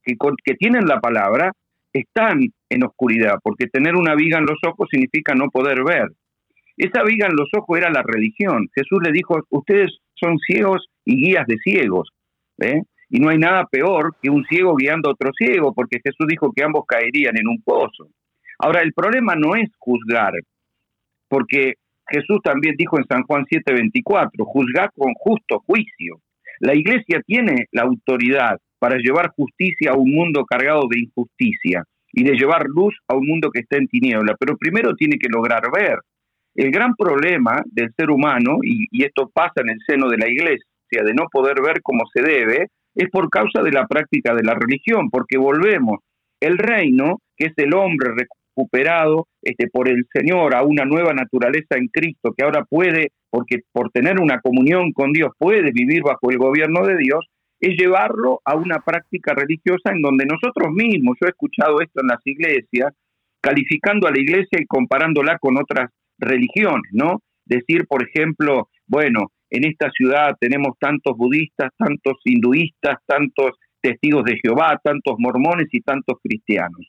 [0.02, 1.52] que, tienen la palabra
[1.92, 3.36] están en oscuridad?
[3.42, 6.08] Porque tener una viga en los ojos significa no poder ver.
[6.76, 8.68] Esa viga en los ojos era la religión.
[8.74, 12.10] Jesús le dijo, ustedes son ciegos y guías de ciegos.
[12.58, 12.82] ¿eh?
[13.10, 16.52] Y no hay nada peor que un ciego guiando a otro ciego, porque Jesús dijo
[16.54, 18.08] que ambos caerían en un pozo.
[18.58, 20.32] Ahora, el problema no es juzgar,
[21.28, 21.74] porque
[22.08, 26.20] Jesús también dijo en San Juan 7:24, juzgar con justo juicio.
[26.60, 32.24] La iglesia tiene la autoridad para llevar justicia a un mundo cargado de injusticia y
[32.24, 35.62] de llevar luz a un mundo que está en tiniebla, pero primero tiene que lograr
[35.72, 35.98] ver.
[36.54, 40.64] El gran problema del ser humano, y, esto pasa en el seno de la iglesia,
[40.90, 44.54] de no poder ver como se debe, es por causa de la práctica de la
[44.54, 45.98] religión, porque volvemos
[46.40, 51.76] el reino, que es el hombre recuperado este, por el Señor a una nueva naturaleza
[51.76, 56.30] en Cristo, que ahora puede, porque por tener una comunión con Dios, puede vivir bajo
[56.30, 57.24] el gobierno de Dios,
[57.60, 62.08] es llevarlo a una práctica religiosa en donde nosotros mismos, yo he escuchado esto en
[62.08, 62.94] las iglesias,
[63.40, 67.22] calificando a la iglesia y comparándola con otras religiones, ¿no?
[67.44, 74.38] Decir, por ejemplo, bueno, en esta ciudad tenemos tantos budistas, tantos hinduistas, tantos testigos de
[74.42, 76.86] Jehová, tantos mormones y tantos cristianos.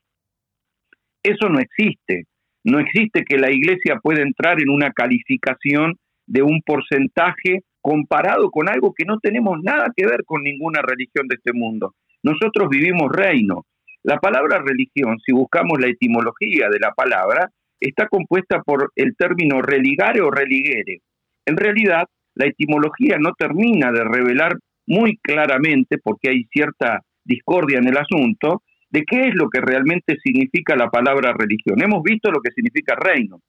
[1.24, 2.26] Eso no existe.
[2.64, 5.96] No existe que la iglesia pueda entrar en una calificación
[6.28, 11.28] de un porcentaje comparado con algo que no tenemos nada que ver con ninguna religión
[11.28, 11.96] de este mundo.
[12.24, 13.66] Nosotros vivimos reino.
[14.04, 19.62] La palabra religión, si buscamos la etimología de la palabra, está compuesta por el término
[19.62, 21.02] religare o religere.
[21.46, 27.88] En realidad, la etimología no termina de revelar muy claramente, porque hay cierta discordia en
[27.88, 31.82] el asunto, de qué es lo que realmente significa la palabra religión.
[31.82, 33.40] Hemos visto lo que significa reino,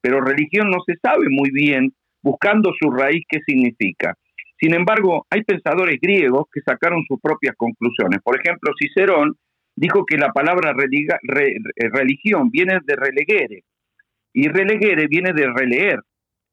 [0.00, 4.14] pero religión no se sabe muy bien, buscando su raíz, qué significa.
[4.58, 8.20] Sin embargo, hay pensadores griegos que sacaron sus propias conclusiones.
[8.22, 9.34] Por ejemplo, Cicerón
[9.74, 13.62] dijo que la palabra religión viene de relegere,
[14.32, 16.00] y relegere viene de releer,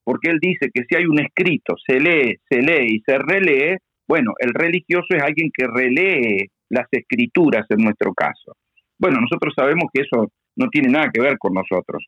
[0.04, 3.78] porque él dice que si hay un escrito, se lee, se lee y se relee,
[4.08, 8.54] bueno, el religioso es alguien que relee las escrituras en nuestro caso.
[8.98, 12.06] Bueno, nosotros sabemos que eso no tiene nada que ver con nosotros.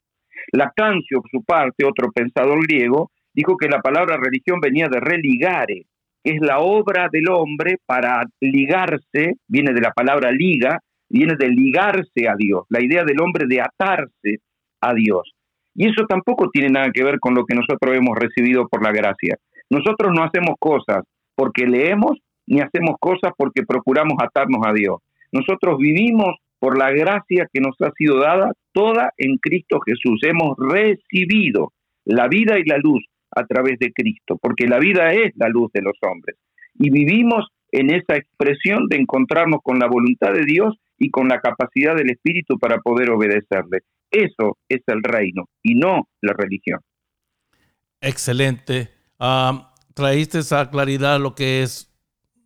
[0.53, 5.85] Lactancio, por su parte, otro pensador griego, dijo que la palabra religión venía de religare,
[6.21, 11.47] que es la obra del hombre para ligarse, viene de la palabra liga, viene de
[11.47, 14.39] ligarse a Dios, la idea del hombre de atarse
[14.81, 15.31] a Dios.
[15.73, 18.91] Y eso tampoco tiene nada que ver con lo que nosotros hemos recibido por la
[18.91, 19.37] gracia.
[19.69, 24.97] Nosotros no hacemos cosas porque leemos ni hacemos cosas porque procuramos atarnos a Dios.
[25.31, 30.19] Nosotros vivimos por la gracia que nos ha sido dada toda en Cristo Jesús.
[30.23, 31.71] Hemos recibido
[32.03, 35.71] la vida y la luz a través de Cristo, porque la vida es la luz
[35.73, 36.37] de los hombres.
[36.75, 41.39] Y vivimos en esa expresión de encontrarnos con la voluntad de Dios y con la
[41.39, 43.79] capacidad del Espíritu para poder obedecerle.
[44.11, 46.79] Eso es el reino y no la religión.
[48.01, 48.89] Excelente.
[49.19, 51.89] Ah, traíste esa claridad lo que es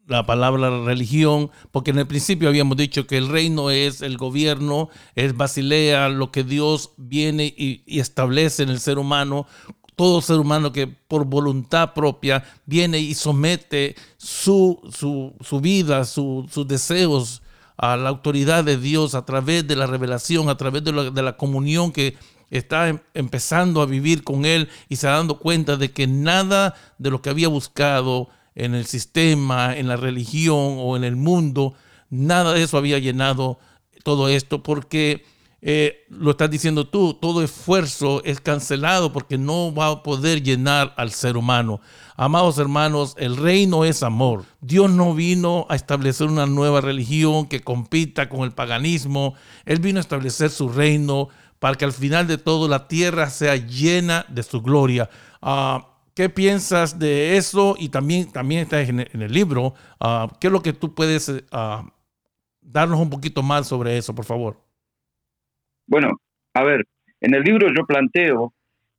[0.08, 4.90] la palabra religión, porque en el principio habíamos dicho que el reino es el gobierno,
[5.16, 9.48] es Basilea, lo que Dios viene y, establece en el ser humano,
[9.96, 17.42] todo ser humano que por voluntad propia viene y somete su, su, vida, sus deseos
[17.78, 21.22] a la autoridad de Dios a través de la revelación, a través de la, de
[21.22, 22.16] la comunión que
[22.50, 26.76] está em, empezando a vivir con Él y se ha dando cuenta de que nada
[26.98, 31.74] de lo que había buscado, en el sistema, en la religión o en el mundo.
[32.10, 33.60] Nada de eso había llenado
[34.04, 35.26] todo esto porque
[35.66, 40.94] eh, lo estás diciendo tú, todo esfuerzo es cancelado porque no va a poder llenar
[40.98, 41.80] al ser humano.
[42.18, 44.44] Amados hermanos, el reino es amor.
[44.60, 49.36] Dios no vino a establecer una nueva religión que compita con el paganismo.
[49.64, 53.56] Él vino a establecer su reino para que al final de todo la tierra sea
[53.56, 55.10] llena de su gloria.
[55.42, 57.78] Ah, ¿Qué piensas de eso?
[57.80, 59.76] Y también, también está en el, libro.
[59.98, 61.86] Ah, ¿Qué es lo que tú puedes ah,
[62.62, 64.73] darnos un poquito más sobre eso, por favor?
[65.88, 66.12] Bueno,
[66.54, 66.86] a ver,
[67.22, 68.54] en el libro yo planteo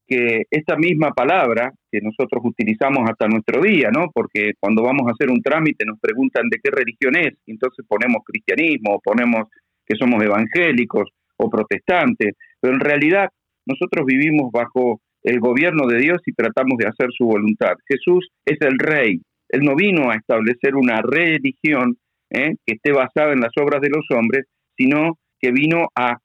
[0.06, 4.10] que esta misma palabra que nosotros utilizamos hasta nuestro día, ¿no?
[4.12, 8.22] Porque cuando vamos a hacer un trámite nos preguntan de qué religión es, entonces ponemos
[8.24, 9.48] cristianismo, o ponemos
[9.86, 13.28] que somos evangélicos o protestantes, pero en realidad
[13.66, 17.74] nosotros vivimos bajo el gobierno de Dios y tratamos de hacer su voluntad.
[17.88, 19.22] Jesús es el rey.
[19.48, 21.96] Él no vino a establecer una religión
[22.30, 22.56] ¿eh?
[22.66, 24.44] que esté basada en las obras de los hombres,
[24.76, 26.18] sino que vino a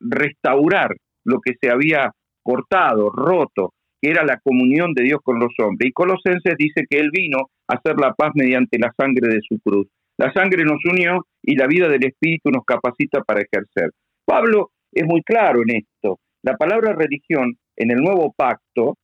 [0.00, 2.10] restaurar lo que se había
[2.42, 5.88] cortado, roto, que era la comunión de Dios con los hombres.
[5.88, 9.58] Y Colosenses dice que Él vino a hacer la paz mediante la sangre de su
[9.60, 9.86] cruz.
[10.16, 13.90] La sangre nos unió y la vida del Espíritu nos capacita para ejercer.
[14.24, 16.18] Pablo es muy claro en esto.
[16.42, 18.96] La palabra religión en el nuevo pacto,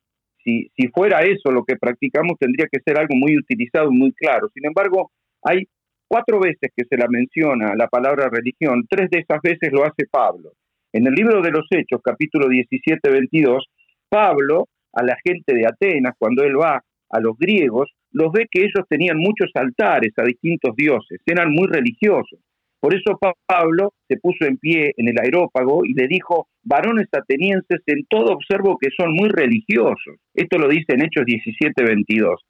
[0.43, 4.49] si, si fuera eso lo que practicamos, tendría que ser algo muy utilizado, muy claro.
[4.53, 5.11] Sin embargo,
[5.43, 5.65] hay
[6.09, 10.07] cuatro veces que se la menciona la palabra religión, tres de esas veces lo hace
[10.11, 10.53] Pablo.
[10.97, 13.67] En el libro de los Hechos, capítulo 17, 22,
[14.09, 18.63] Pablo a la gente de Atenas, cuando él va a los griegos, los ve que
[18.63, 22.41] ellos tenían muchos altares a distintos dioses, eran muy religiosos.
[22.81, 27.83] Por eso Pablo se puso en pie en el aerópago y le dijo, varones atenienses,
[27.89, 30.17] en todo observo que son muy religiosos.
[30.33, 32.41] Esto lo dice en Hechos 17, 22.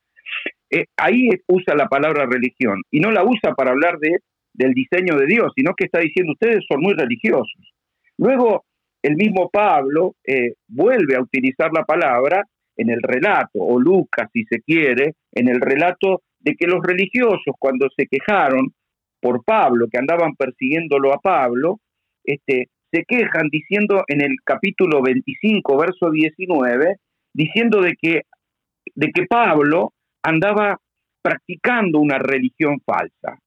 [0.70, 4.18] Eh, ahí usa la palabra religión y no la usa para hablar de,
[4.54, 7.75] del diseño de Dios, sino que está diciendo ustedes son muy religiosos.
[8.18, 8.64] Luego,
[9.02, 12.44] el mismo Pablo eh, vuelve a utilizar la palabra
[12.76, 17.54] en el relato, o Lucas si se quiere, en el relato de que los religiosos
[17.58, 18.72] cuando se quejaron
[19.20, 21.80] por Pablo, que andaban persiguiéndolo a Pablo,
[22.24, 26.96] este, se quejan diciendo en el capítulo 25, verso 19,
[27.32, 28.22] diciendo de que,
[28.94, 29.92] de que Pablo
[30.22, 30.78] andaba
[31.22, 33.38] practicando una religión falsa.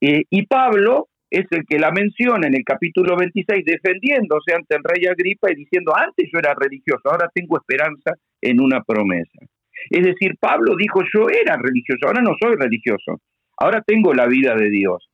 [0.00, 4.84] Eh, y Pablo es el que la menciona en el capítulo 26, defendiéndose ante el
[4.84, 9.40] rey Agripa y diciendo, antes yo era religioso, ahora tengo esperanza en una promesa.
[9.90, 13.20] Es decir, Pablo dijo, yo era religioso, ahora no soy religioso,
[13.58, 15.08] ahora tengo la vida de Dios.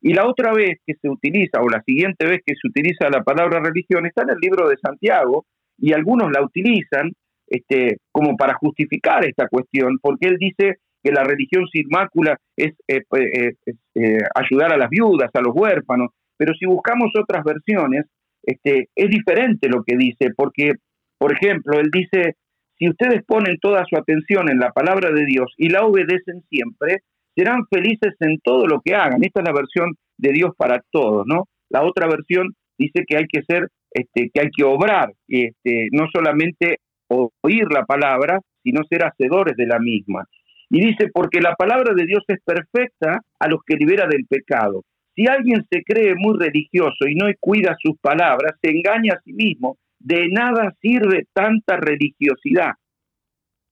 [0.00, 3.22] Y la otra vez que se utiliza, o la siguiente vez que se utiliza la
[3.22, 5.46] palabra religión, está en el libro de Santiago,
[5.78, 7.12] y algunos la utilizan
[7.46, 12.72] este, como para justificar esta cuestión, porque él dice que la religión sin mácula es,
[12.88, 13.52] eh, eh,
[13.94, 18.06] eh, ayudar a las viudas, a los huérfanos, pero si buscamos otras versiones,
[18.42, 20.72] este, es diferente lo que dice, porque,
[21.18, 22.36] por ejemplo, él dice,
[22.78, 27.02] si ustedes ponen toda su atención en la palabra de Dios y la obedecen siempre,
[27.36, 29.22] serán felices en todo lo que hagan.
[29.22, 31.44] Esta es la versión de Dios para todos, ¿no?
[31.68, 36.06] La otra versión dice que hay que ser, este, que hay que obrar, este, no
[36.12, 36.78] solamente
[37.08, 40.24] oír la palabra, sino ser hacedores de la misma.
[40.70, 44.82] Y dice, porque la palabra de Dios es perfecta a los que libera del pecado.
[45.14, 49.32] Si alguien se cree muy religioso y no cuida sus palabras, se engaña a sí
[49.32, 49.76] mismo.
[50.00, 52.72] De nada sirve tanta religiosidad.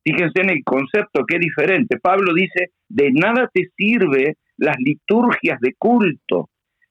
[0.04, 1.98] Fíjense en el concepto que diferente.
[1.98, 6.48] Pablo dice, de nada te sirve las liturgias de culto.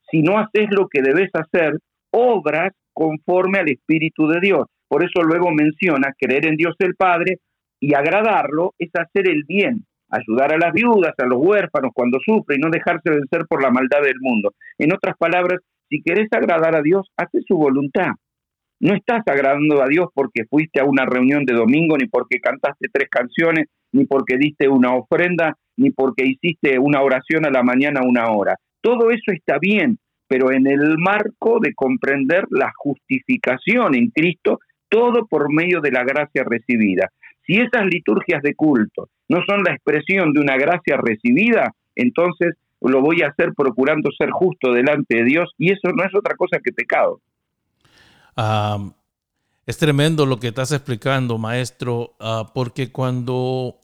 [0.10, 1.78] Si no haces lo que debes hacer,
[2.12, 4.66] obras conforme al Espíritu de Dios.
[4.88, 7.38] Por eso luego menciona creer en Dios el Padre
[7.80, 12.60] y agradarlo es hacer el bien, ayudar a las viudas, a los huérfanos cuando sufren
[12.60, 14.54] y no dejarse vencer por la maldad del mundo.
[14.78, 18.12] En otras palabras, si querés agradar a Dios, hace su voluntad.
[18.80, 22.88] No estás agradando a Dios porque fuiste a una reunión de domingo, ni porque cantaste
[22.92, 28.02] tres canciones, ni porque diste una ofrenda, ni porque hiciste una oración a la mañana
[28.04, 28.56] una hora.
[28.82, 29.98] Todo eso está bien,
[30.28, 34.60] pero en el marco de comprender la justificación en Cristo,
[34.90, 37.10] todo por medio de la gracia recibida.
[37.52, 43.02] Si esas liturgias de culto no son la expresión de una gracia recibida, entonces lo
[43.02, 46.60] voy a hacer procurando ser justo delante de Dios y eso no es otra cosa
[46.64, 47.20] que pecado.
[49.66, 53.76] es tremendo lo que estás explicando, maestro, ah, porque cuando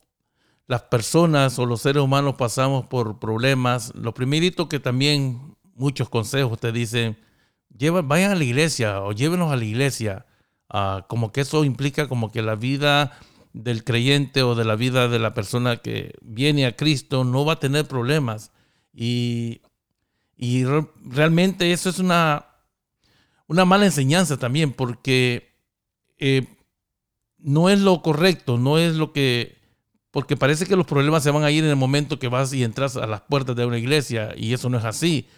[0.66, 5.40] las personas o los seres humanos pasamos por problemas, lo primerito que también
[5.74, 7.18] muchos consejos te dicen,
[8.04, 10.24] vayan a la iglesia o llévenos a la iglesia.
[10.70, 13.12] Ah, como que eso implica como que la vida
[13.52, 17.54] del creyente o de la vida de la persona que viene a Cristo no va
[17.54, 18.52] a tener problemas.
[18.92, 19.60] Y,
[21.04, 22.46] realmente eso es una,
[23.46, 25.52] una mala enseñanza también, porque
[26.18, 26.46] eh,
[27.38, 29.56] no es lo correcto, no es lo que...
[30.10, 32.64] Porque parece que los problemas se van a ir en el momento que vas y
[32.64, 35.28] entras a las puertas de una iglesia, y eso no es así.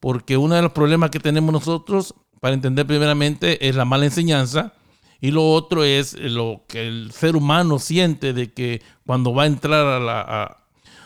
[0.00, 4.74] Porque uno de los problemas que tenemos nosotros, para entender primeramente, es la mala enseñanza
[5.20, 9.46] y lo otro es lo que el ser humano siente de que cuando va a
[9.46, 10.58] entrar a,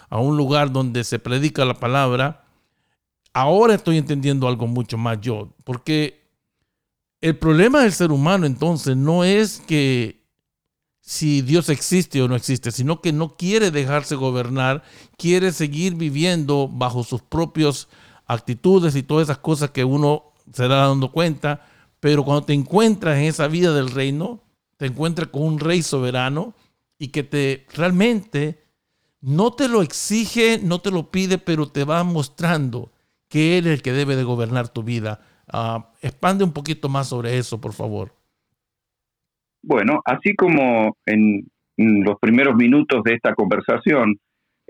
[0.09, 2.45] a, un lugar donde se predica la palabra,
[3.33, 6.21] ahora estoy entendiendo algo mucho más yo, porque
[7.21, 10.21] el problema del ser humano entonces no es que
[11.01, 14.83] si Dios existe o no existe, sino que no quiere dejarse gobernar,
[15.17, 17.89] quiere seguir viviendo bajo sus propias
[18.27, 21.67] actitudes y todas esas cosas que uno se da dando cuenta
[22.01, 24.43] pero cuando te encuentras en esa vida del reino,
[24.77, 26.55] te encuentras con un rey soberano
[26.99, 28.59] y que te realmente
[29.21, 32.91] no te lo exige, no te lo pide, pero te va mostrando
[33.29, 35.21] que Él es el que debe de gobernar tu vida.
[35.47, 38.13] Ah, expande un poquito más sobre eso, por favor.
[39.63, 41.47] Bueno, así como en,
[41.77, 44.19] los primeros minutos de esta conversación,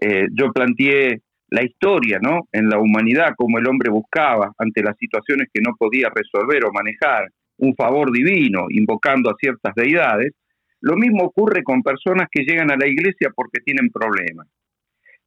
[0.00, 2.48] eh, yo planteé la historia, ¿no?
[2.52, 6.72] En la humanidad, como el hombre buscaba ante las situaciones que no podía resolver o
[6.72, 7.28] manejar
[7.58, 10.32] un favor divino, invocando a ciertas deidades,
[10.80, 14.46] lo mismo ocurre con personas que llegan a la iglesia porque tienen problemas.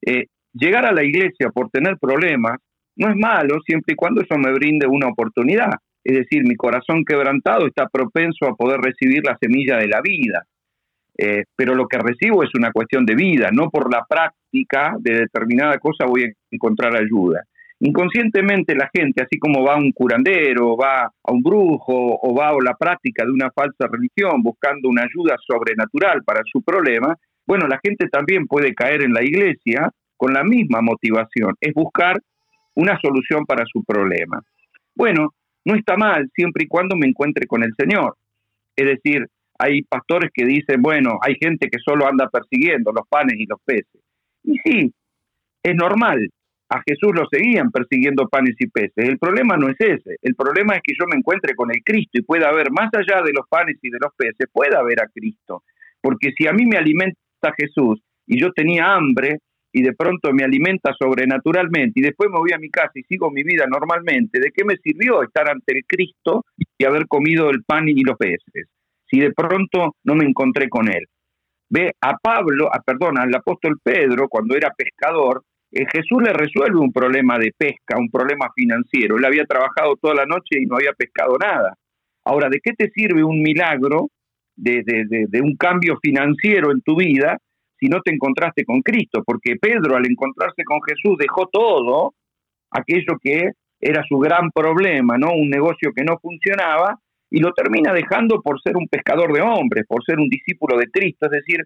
[0.05, 2.57] Eh, llegar a la iglesia por tener problemas
[2.95, 5.73] no es malo siempre y cuando eso me brinde una oportunidad.
[6.03, 10.45] Es decir, mi corazón quebrantado está propenso a poder recibir la semilla de la vida.
[11.17, 15.19] Eh, pero lo que recibo es una cuestión de vida, no por la práctica de
[15.19, 17.43] determinada cosa voy a encontrar ayuda.
[17.79, 22.49] Inconscientemente la gente, así como va a un curandero, va a un brujo o va
[22.49, 27.67] a la práctica de una falsa religión buscando una ayuda sobrenatural para su problema, bueno,
[27.67, 32.17] la gente también puede caer en la iglesia con la misma motivación, es buscar
[32.75, 34.41] una solución para su problema.
[34.95, 35.33] Bueno,
[35.65, 38.15] no está mal siempre y cuando me encuentre con el Señor.
[38.75, 39.27] Es decir,
[39.59, 43.59] hay pastores que dicen, bueno, hay gente que solo anda persiguiendo los panes y los
[43.63, 44.01] peces.
[44.43, 44.93] Y sí,
[45.63, 46.29] es normal.
[46.69, 49.07] A Jesús lo seguían persiguiendo panes y peces.
[49.07, 50.17] El problema no es ese.
[50.21, 53.21] El problema es que yo me encuentre con el Cristo y pueda haber, más allá
[53.21, 55.63] de los panes y de los peces, pueda haber a Cristo.
[56.01, 57.17] Porque si a mí me alimenta
[57.57, 59.39] Jesús y yo tenía hambre
[59.71, 63.31] y de pronto me alimenta sobrenaturalmente y después me voy a mi casa y sigo
[63.31, 66.45] mi vida normalmente, ¿de qué me sirvió estar ante el Cristo
[66.77, 68.67] y haber comido el pan y los peces?
[69.13, 71.05] Si de pronto no me encontré con él.
[71.69, 76.79] Ve a Pablo, a, perdón, al apóstol Pedro, cuando era pescador, eh, Jesús le resuelve
[76.79, 79.17] un problema de pesca, un problema financiero.
[79.17, 81.75] Él había trabajado toda la noche y no había pescado nada.
[82.25, 84.07] Ahora, ¿de qué te sirve un milagro
[84.55, 87.37] de, de un cambio financiero en tu vida
[87.79, 92.13] si no te encontraste con Cristo, porque Pedro al encontrarse con Jesús dejó todo
[92.71, 95.33] aquello que era su gran problema, ¿no?
[95.33, 96.97] Un negocio que no funcionaba
[97.33, 100.85] y lo termina dejando por ser un pescador de hombres, por ser un discípulo de
[100.91, 101.65] Cristo, es decir,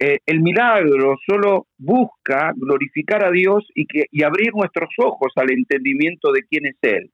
[0.00, 5.52] eh, el milagro solo busca glorificar a Dios y, que, y abrir nuestros ojos al
[5.52, 7.10] entendimiento de quién es Él.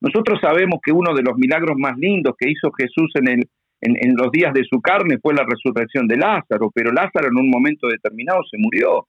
[0.00, 3.48] Nosotros sabemos que uno de los milagros más lindos que hizo Jesús en el,
[3.80, 7.50] en, los días de su carne fue la resurrección de Lázaro, pero Lázaro en un
[7.50, 9.08] momento determinado se murió.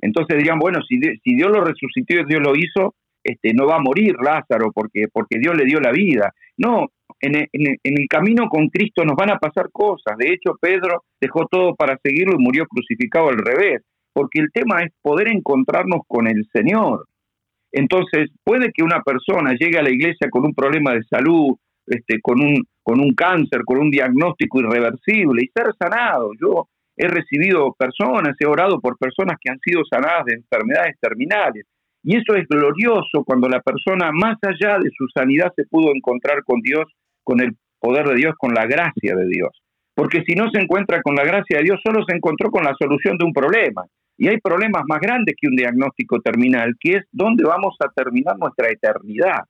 [0.00, 2.96] Entonces dirían, bueno, si, si Dios lo resucitó y Dios lo hizo,
[3.28, 6.32] este, no va a morir Lázaro porque, porque Dios le dio la vida.
[6.56, 6.86] No,
[7.20, 10.16] en el, camino con Cristo nos van a pasar cosas.
[10.16, 13.82] De hecho, Pedro dejó todo para seguirlo y murió crucificado al revés,
[14.14, 17.06] porque el tema es poder encontrarnos con el Señor.
[17.70, 21.54] Entonces, puede que una persona llegue a la iglesia con un problema de salud,
[21.86, 26.30] este, con, un, con un cáncer, con un diagnóstico irreversible y ser sanado.
[26.40, 31.66] Yo he recibido personas, he orado por personas que han sido sanadas de enfermedades terminales.
[32.02, 36.44] Y eso es glorioso cuando la persona, más allá de su sanidad, se pudo encontrar
[36.44, 36.84] con Dios,
[37.24, 39.50] con el poder de Dios, con la gracia de Dios.
[39.94, 42.74] Porque si no se encuentra con la gracia de Dios, solo se encontró con la
[42.78, 43.84] solución de un problema.
[44.16, 48.36] Y hay problemas más grandes que un diagnóstico terminal, que es dónde vamos a terminar
[48.38, 49.42] nuestra eternidad.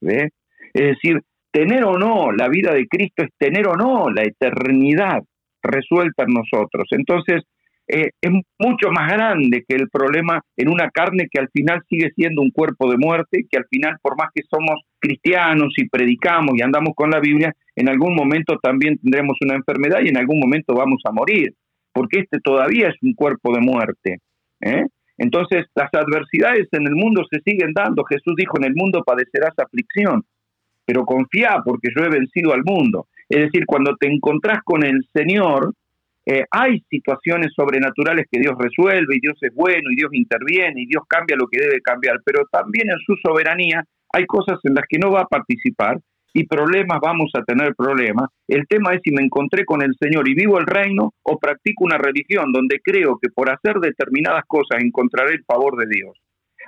[0.00, 0.30] ¿Ve?
[0.74, 1.20] Es decir,
[1.52, 5.22] tener o no la vida de Cristo es tener o no la eternidad
[5.62, 6.86] resuelta en nosotros.
[6.90, 7.42] Entonces,
[7.88, 12.10] eh, es mucho más grande que el problema en una carne que al final sigue
[12.14, 16.54] siendo un cuerpo de muerte, que al final, por más que somos cristianos y predicamos
[16.56, 20.40] y andamos con la Biblia, en algún momento también tendremos una enfermedad y en algún
[20.40, 21.54] momento vamos a morir,
[21.92, 24.18] porque este todavía es un cuerpo de muerte.
[24.60, 24.84] ¿eh?
[25.18, 28.04] Entonces, las adversidades en el mundo se siguen dando.
[28.04, 30.24] Jesús dijo, en el mundo padecerás aflicción
[30.86, 33.08] pero confía porque yo he vencido al mundo.
[33.28, 35.74] Es decir, cuando te encontrás con el Señor,
[36.28, 40.86] eh, hay situaciones sobrenaturales que Dios resuelve y Dios es bueno y Dios interviene y
[40.86, 44.84] Dios cambia lo que debe cambiar, pero también en su soberanía hay cosas en las
[44.88, 45.98] que no va a participar
[46.34, 48.28] y problemas vamos a tener problemas.
[48.48, 51.84] El tema es si me encontré con el Señor y vivo el reino o practico
[51.84, 56.18] una religión donde creo que por hacer determinadas cosas encontraré el favor de Dios.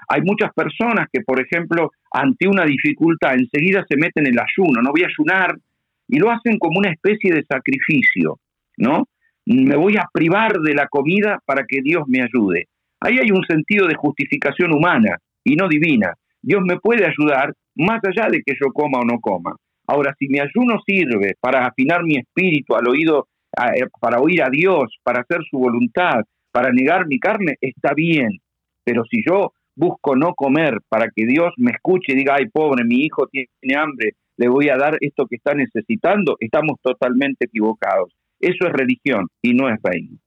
[0.08, 4.80] Hay muchas personas que, por ejemplo, ante una dificultad enseguida se meten en el ayuno,
[4.80, 5.58] no voy a ayunar,
[6.06, 8.38] y lo hacen como una especie de sacrificio,
[8.76, 9.08] ¿no?
[9.50, 12.66] Me voy a privar de la comida para que Dios me ayude.
[13.00, 16.12] Ahí hay un sentido de justificación humana y no divina.
[16.42, 19.56] Dios me puede ayudar más allá de que yo coma o no coma.
[19.86, 24.50] Ahora, si mi ayuno sirve para afinar mi espíritu al oído, eh, para oír a
[24.50, 26.20] Dios, para hacer su voluntad,
[26.52, 28.40] para negar mi carne, está bien.
[28.84, 32.84] Pero si yo busco no comer para que Dios me escuche y diga, ay pobre,
[32.84, 38.12] mi hijo tiene hambre, le voy a dar esto que está necesitando, estamos totalmente equivocados.
[38.40, 40.18] Eso es religión y no es reino.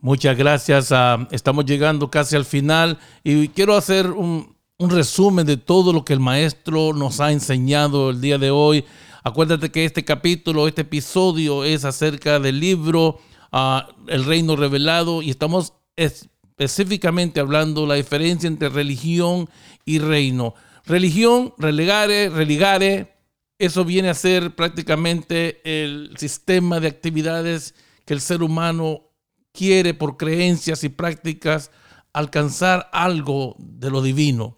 [0.00, 0.92] Muchas gracias.
[0.92, 6.12] Ah, estamos llegando casi al final y quiero hacer un, resumen de todo lo que
[6.12, 8.84] el maestro nos ha enseñado el día de hoy.
[9.24, 13.18] Acuérdate que este capítulo, este episodio es acerca del libro
[13.50, 19.48] ah, El Reino Revelado y estamos específicamente hablando la diferencia entre religión
[19.84, 20.54] y reino.
[20.86, 23.17] Religión, relegare, religare,
[23.58, 29.10] eso viene a ser prácticamente el sistema de actividades que el ser humano
[29.52, 31.70] quiere por creencias y prácticas
[32.12, 34.56] alcanzar algo de lo divino.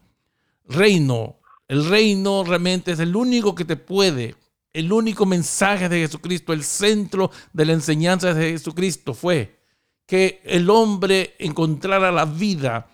[0.67, 4.37] Reino, el reino realmente es el único que te puede,
[4.73, 9.61] el único mensaje de Jesucristo, el centro de la enseñanza de Jesucristo fue
[10.07, 12.89] que el hombre encontrara la vida,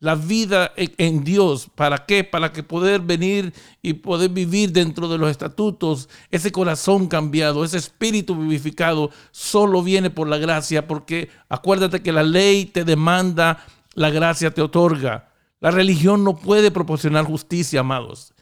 [0.00, 1.68] la vida en Dios.
[1.74, 2.24] ¿Para qué?
[2.24, 6.08] Para que poder venir y poder vivir dentro de los estatutos.
[6.30, 12.22] Ese corazón cambiado, ese espíritu vivificado, solo viene por la gracia, porque acuérdate que la
[12.22, 15.28] ley te demanda, la gracia te otorga.
[15.60, 18.32] La religión no puede proporcionar justicia, amados,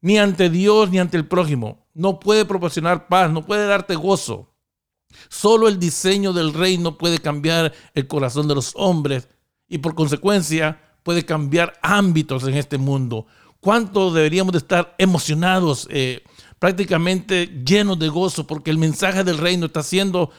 [0.00, 1.86] ni ante Dios ni ante el prójimo.
[1.94, 4.52] No puede proporcionar paz, no puede darte gozo.
[5.28, 9.28] Solo el diseño del reino puede cambiar el corazón de los hombres
[9.68, 13.28] y por consecuencia puede cambiar ámbitos en este mundo.
[13.60, 16.24] ¿Cuánto deberíamos de estar emocionados, eh,
[16.58, 20.32] prácticamente llenos de gozo, porque el mensaje del reino está siendo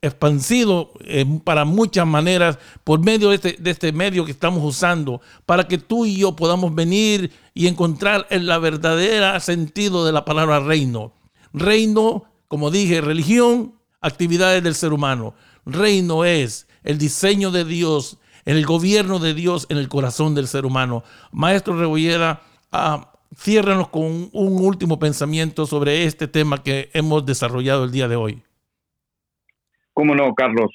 [0.00, 5.20] expansido eh, para muchas maneras por medio de este, de este, medio que estamos usando,
[5.46, 10.24] para que tú y yo podamos venir y encontrar el la verdadera sentido de la
[10.24, 11.12] palabra reino.
[11.52, 15.34] Reino, como dije, religión, actividades del ser humano.
[15.64, 20.66] Reino es el diseño de Dios, el gobierno de Dios en el corazón del ser
[20.66, 21.02] humano.
[21.32, 22.40] Maestro Rebollera,
[22.72, 28.16] ah, ciérranos con un último pensamiento sobre este tema que hemos desarrollado el día de
[28.16, 28.42] hoy.
[29.92, 30.70] ¿Cómo no, Carlos?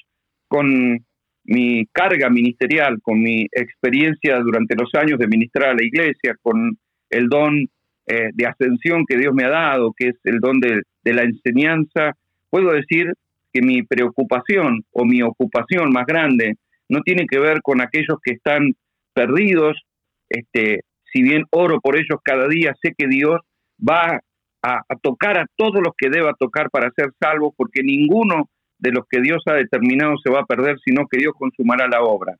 [0.48, 1.04] Con
[1.44, 6.78] mi carga ministerial, con mi experiencia durante los años de ministrar a la iglesia, con
[7.10, 7.68] el don
[8.06, 12.16] eh, de ascensión que Dios me ha dado, que es el don de, la enseñanza,
[12.50, 13.12] puedo decir
[13.52, 16.56] que mi preocupación o mi ocupación más grande
[16.90, 18.72] no tiene que ver con aquellos que están
[19.14, 19.80] perdidos,
[20.28, 20.80] este,
[21.12, 23.40] si bien oro por ellos cada día, sé que Dios
[23.80, 24.20] va
[24.62, 29.04] a, tocar a todos los que deba tocar para ser salvos, porque ninguno de los
[29.08, 32.36] que Dios ha determinado se va a perder, sino que Dios consumará la obra.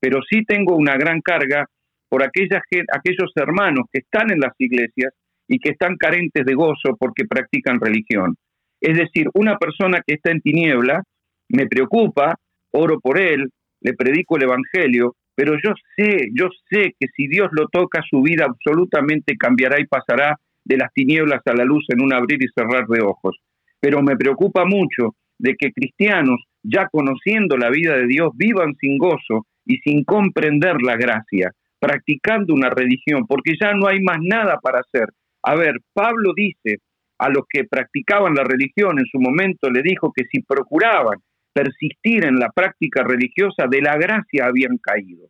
[0.00, 1.66] Pero sí tengo una gran carga
[2.08, 5.12] por aquellos hermanos que están en las iglesias
[5.46, 8.36] y que están carentes de gozo porque practican religión.
[8.80, 11.02] Es decir, una persona que está en tiniebla,
[11.48, 12.36] me preocupa,
[12.70, 17.48] oro por él, le predico el Evangelio, pero yo sé, yo sé que si Dios
[17.52, 22.02] lo toca, su vida absolutamente cambiará y pasará de las tinieblas a la luz en
[22.02, 23.38] un abrir y cerrar de ojos.
[23.80, 28.98] Pero me preocupa mucho de que cristianos, ya conociendo la vida de Dios, vivan sin
[28.98, 34.58] gozo y sin comprender la gracia, practicando una religión, porque ya no hay más nada
[34.60, 35.08] para hacer.
[35.42, 36.78] A ver, Pablo dice
[37.18, 41.18] a los que practicaban la religión en su momento, le dijo que si procuraban
[41.58, 45.26] persistir en la práctica religiosa, de la gracia habían caído.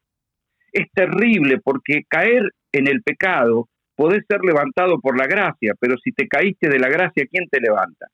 [0.71, 6.13] Es terrible porque caer en el pecado puede ser levantado por la gracia, pero si
[6.13, 8.09] te caíste de la gracia, ¿quién te levanta?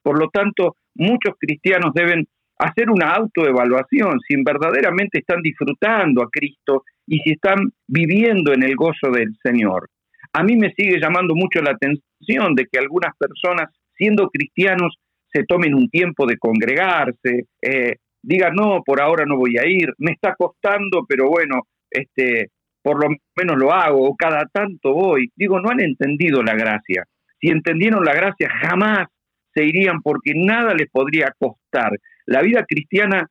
[0.00, 2.24] Por lo tanto, muchos cristianos deben
[2.56, 8.76] hacer una autoevaluación si verdaderamente están disfrutando a Cristo y si están viviendo en el
[8.76, 9.88] gozo del Señor.
[10.32, 14.98] A mí me sigue llamando mucho la atención de que algunas personas, siendo cristianos,
[15.34, 19.92] se tomen un tiempo de congregarse, eh, digan, no, por ahora no voy a ir,
[19.98, 22.50] me está costando, pero bueno, este,
[22.82, 25.30] por lo menos lo hago, o cada tanto voy.
[25.34, 27.04] Digo, no han entendido la gracia.
[27.40, 29.08] Si entendieron la gracia, jamás
[29.52, 31.90] se irían porque nada les podría costar.
[32.26, 33.28] La vida cristiana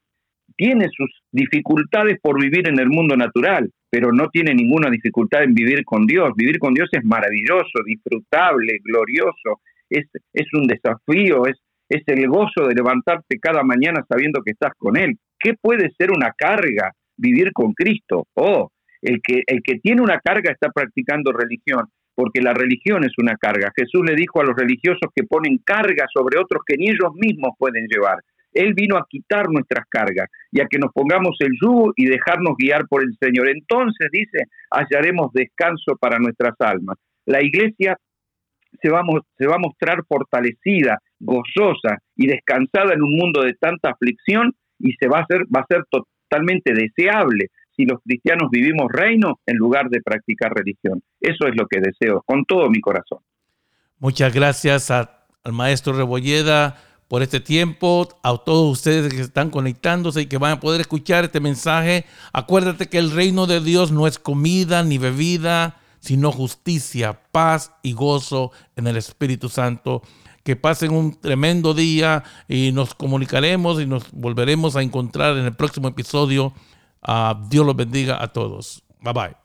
[0.58, 5.54] tiene sus dificultades por vivir en el mundo natural, pero no tiene ninguna dificultad en
[5.54, 6.32] vivir con Dios.
[6.36, 12.68] Vivir con Dios es maravilloso, disfrutable, glorioso, es, es un desafío, es, es el gozo
[12.68, 15.18] de levantarte cada mañana sabiendo que estás con Él.
[15.40, 18.26] ¿Qué puede ser una carga vivir con Cristo?
[18.34, 18.70] Oh,
[19.02, 23.36] el que, el que tiene una carga está practicando religión porque la religión es una
[23.36, 23.72] carga.
[23.76, 27.52] Jesús le dijo a los religiosos que ponen carga sobre otros que ni ellos mismos
[27.58, 28.20] pueden llevar.
[28.54, 32.56] Él vino a quitar nuestras cargas y a que nos pongamos el yugo y dejarnos
[32.56, 33.50] guiar por el Señor.
[33.50, 36.98] Entonces, dice, hallaremos descanso para nuestras almas.
[37.26, 37.98] La iglesia
[38.80, 39.02] se va,
[39.38, 44.94] se va a mostrar fortalecida, gozosa y descansada en un mundo de tanta aflicción y
[44.94, 49.58] se va a hacer, va a ser totalmente deseable si los cristianos vivimos reino en
[49.58, 51.02] lugar de practicar religión.
[51.20, 53.20] Eso es lo que deseo con todo mi corazón.
[54.00, 55.08] Muchas gracias al
[55.52, 60.60] maestro Rebolleda por este tiempo, a todos ustedes que están conectándose y que van a
[60.60, 62.06] poder escuchar este mensaje.
[62.32, 67.94] Acuérdate que el reino de Dios no es comida ni bebida, sino justicia, paz y
[67.94, 70.02] gozo en el Espíritu Santo.
[70.44, 75.56] Que pasen un tremendo día y nos comunicaremos y nos volveremos a encontrar en el
[75.56, 76.54] próximo episodio
[77.08, 78.84] Uh, Dios los bendiga a todos.
[79.02, 79.43] Bye bye.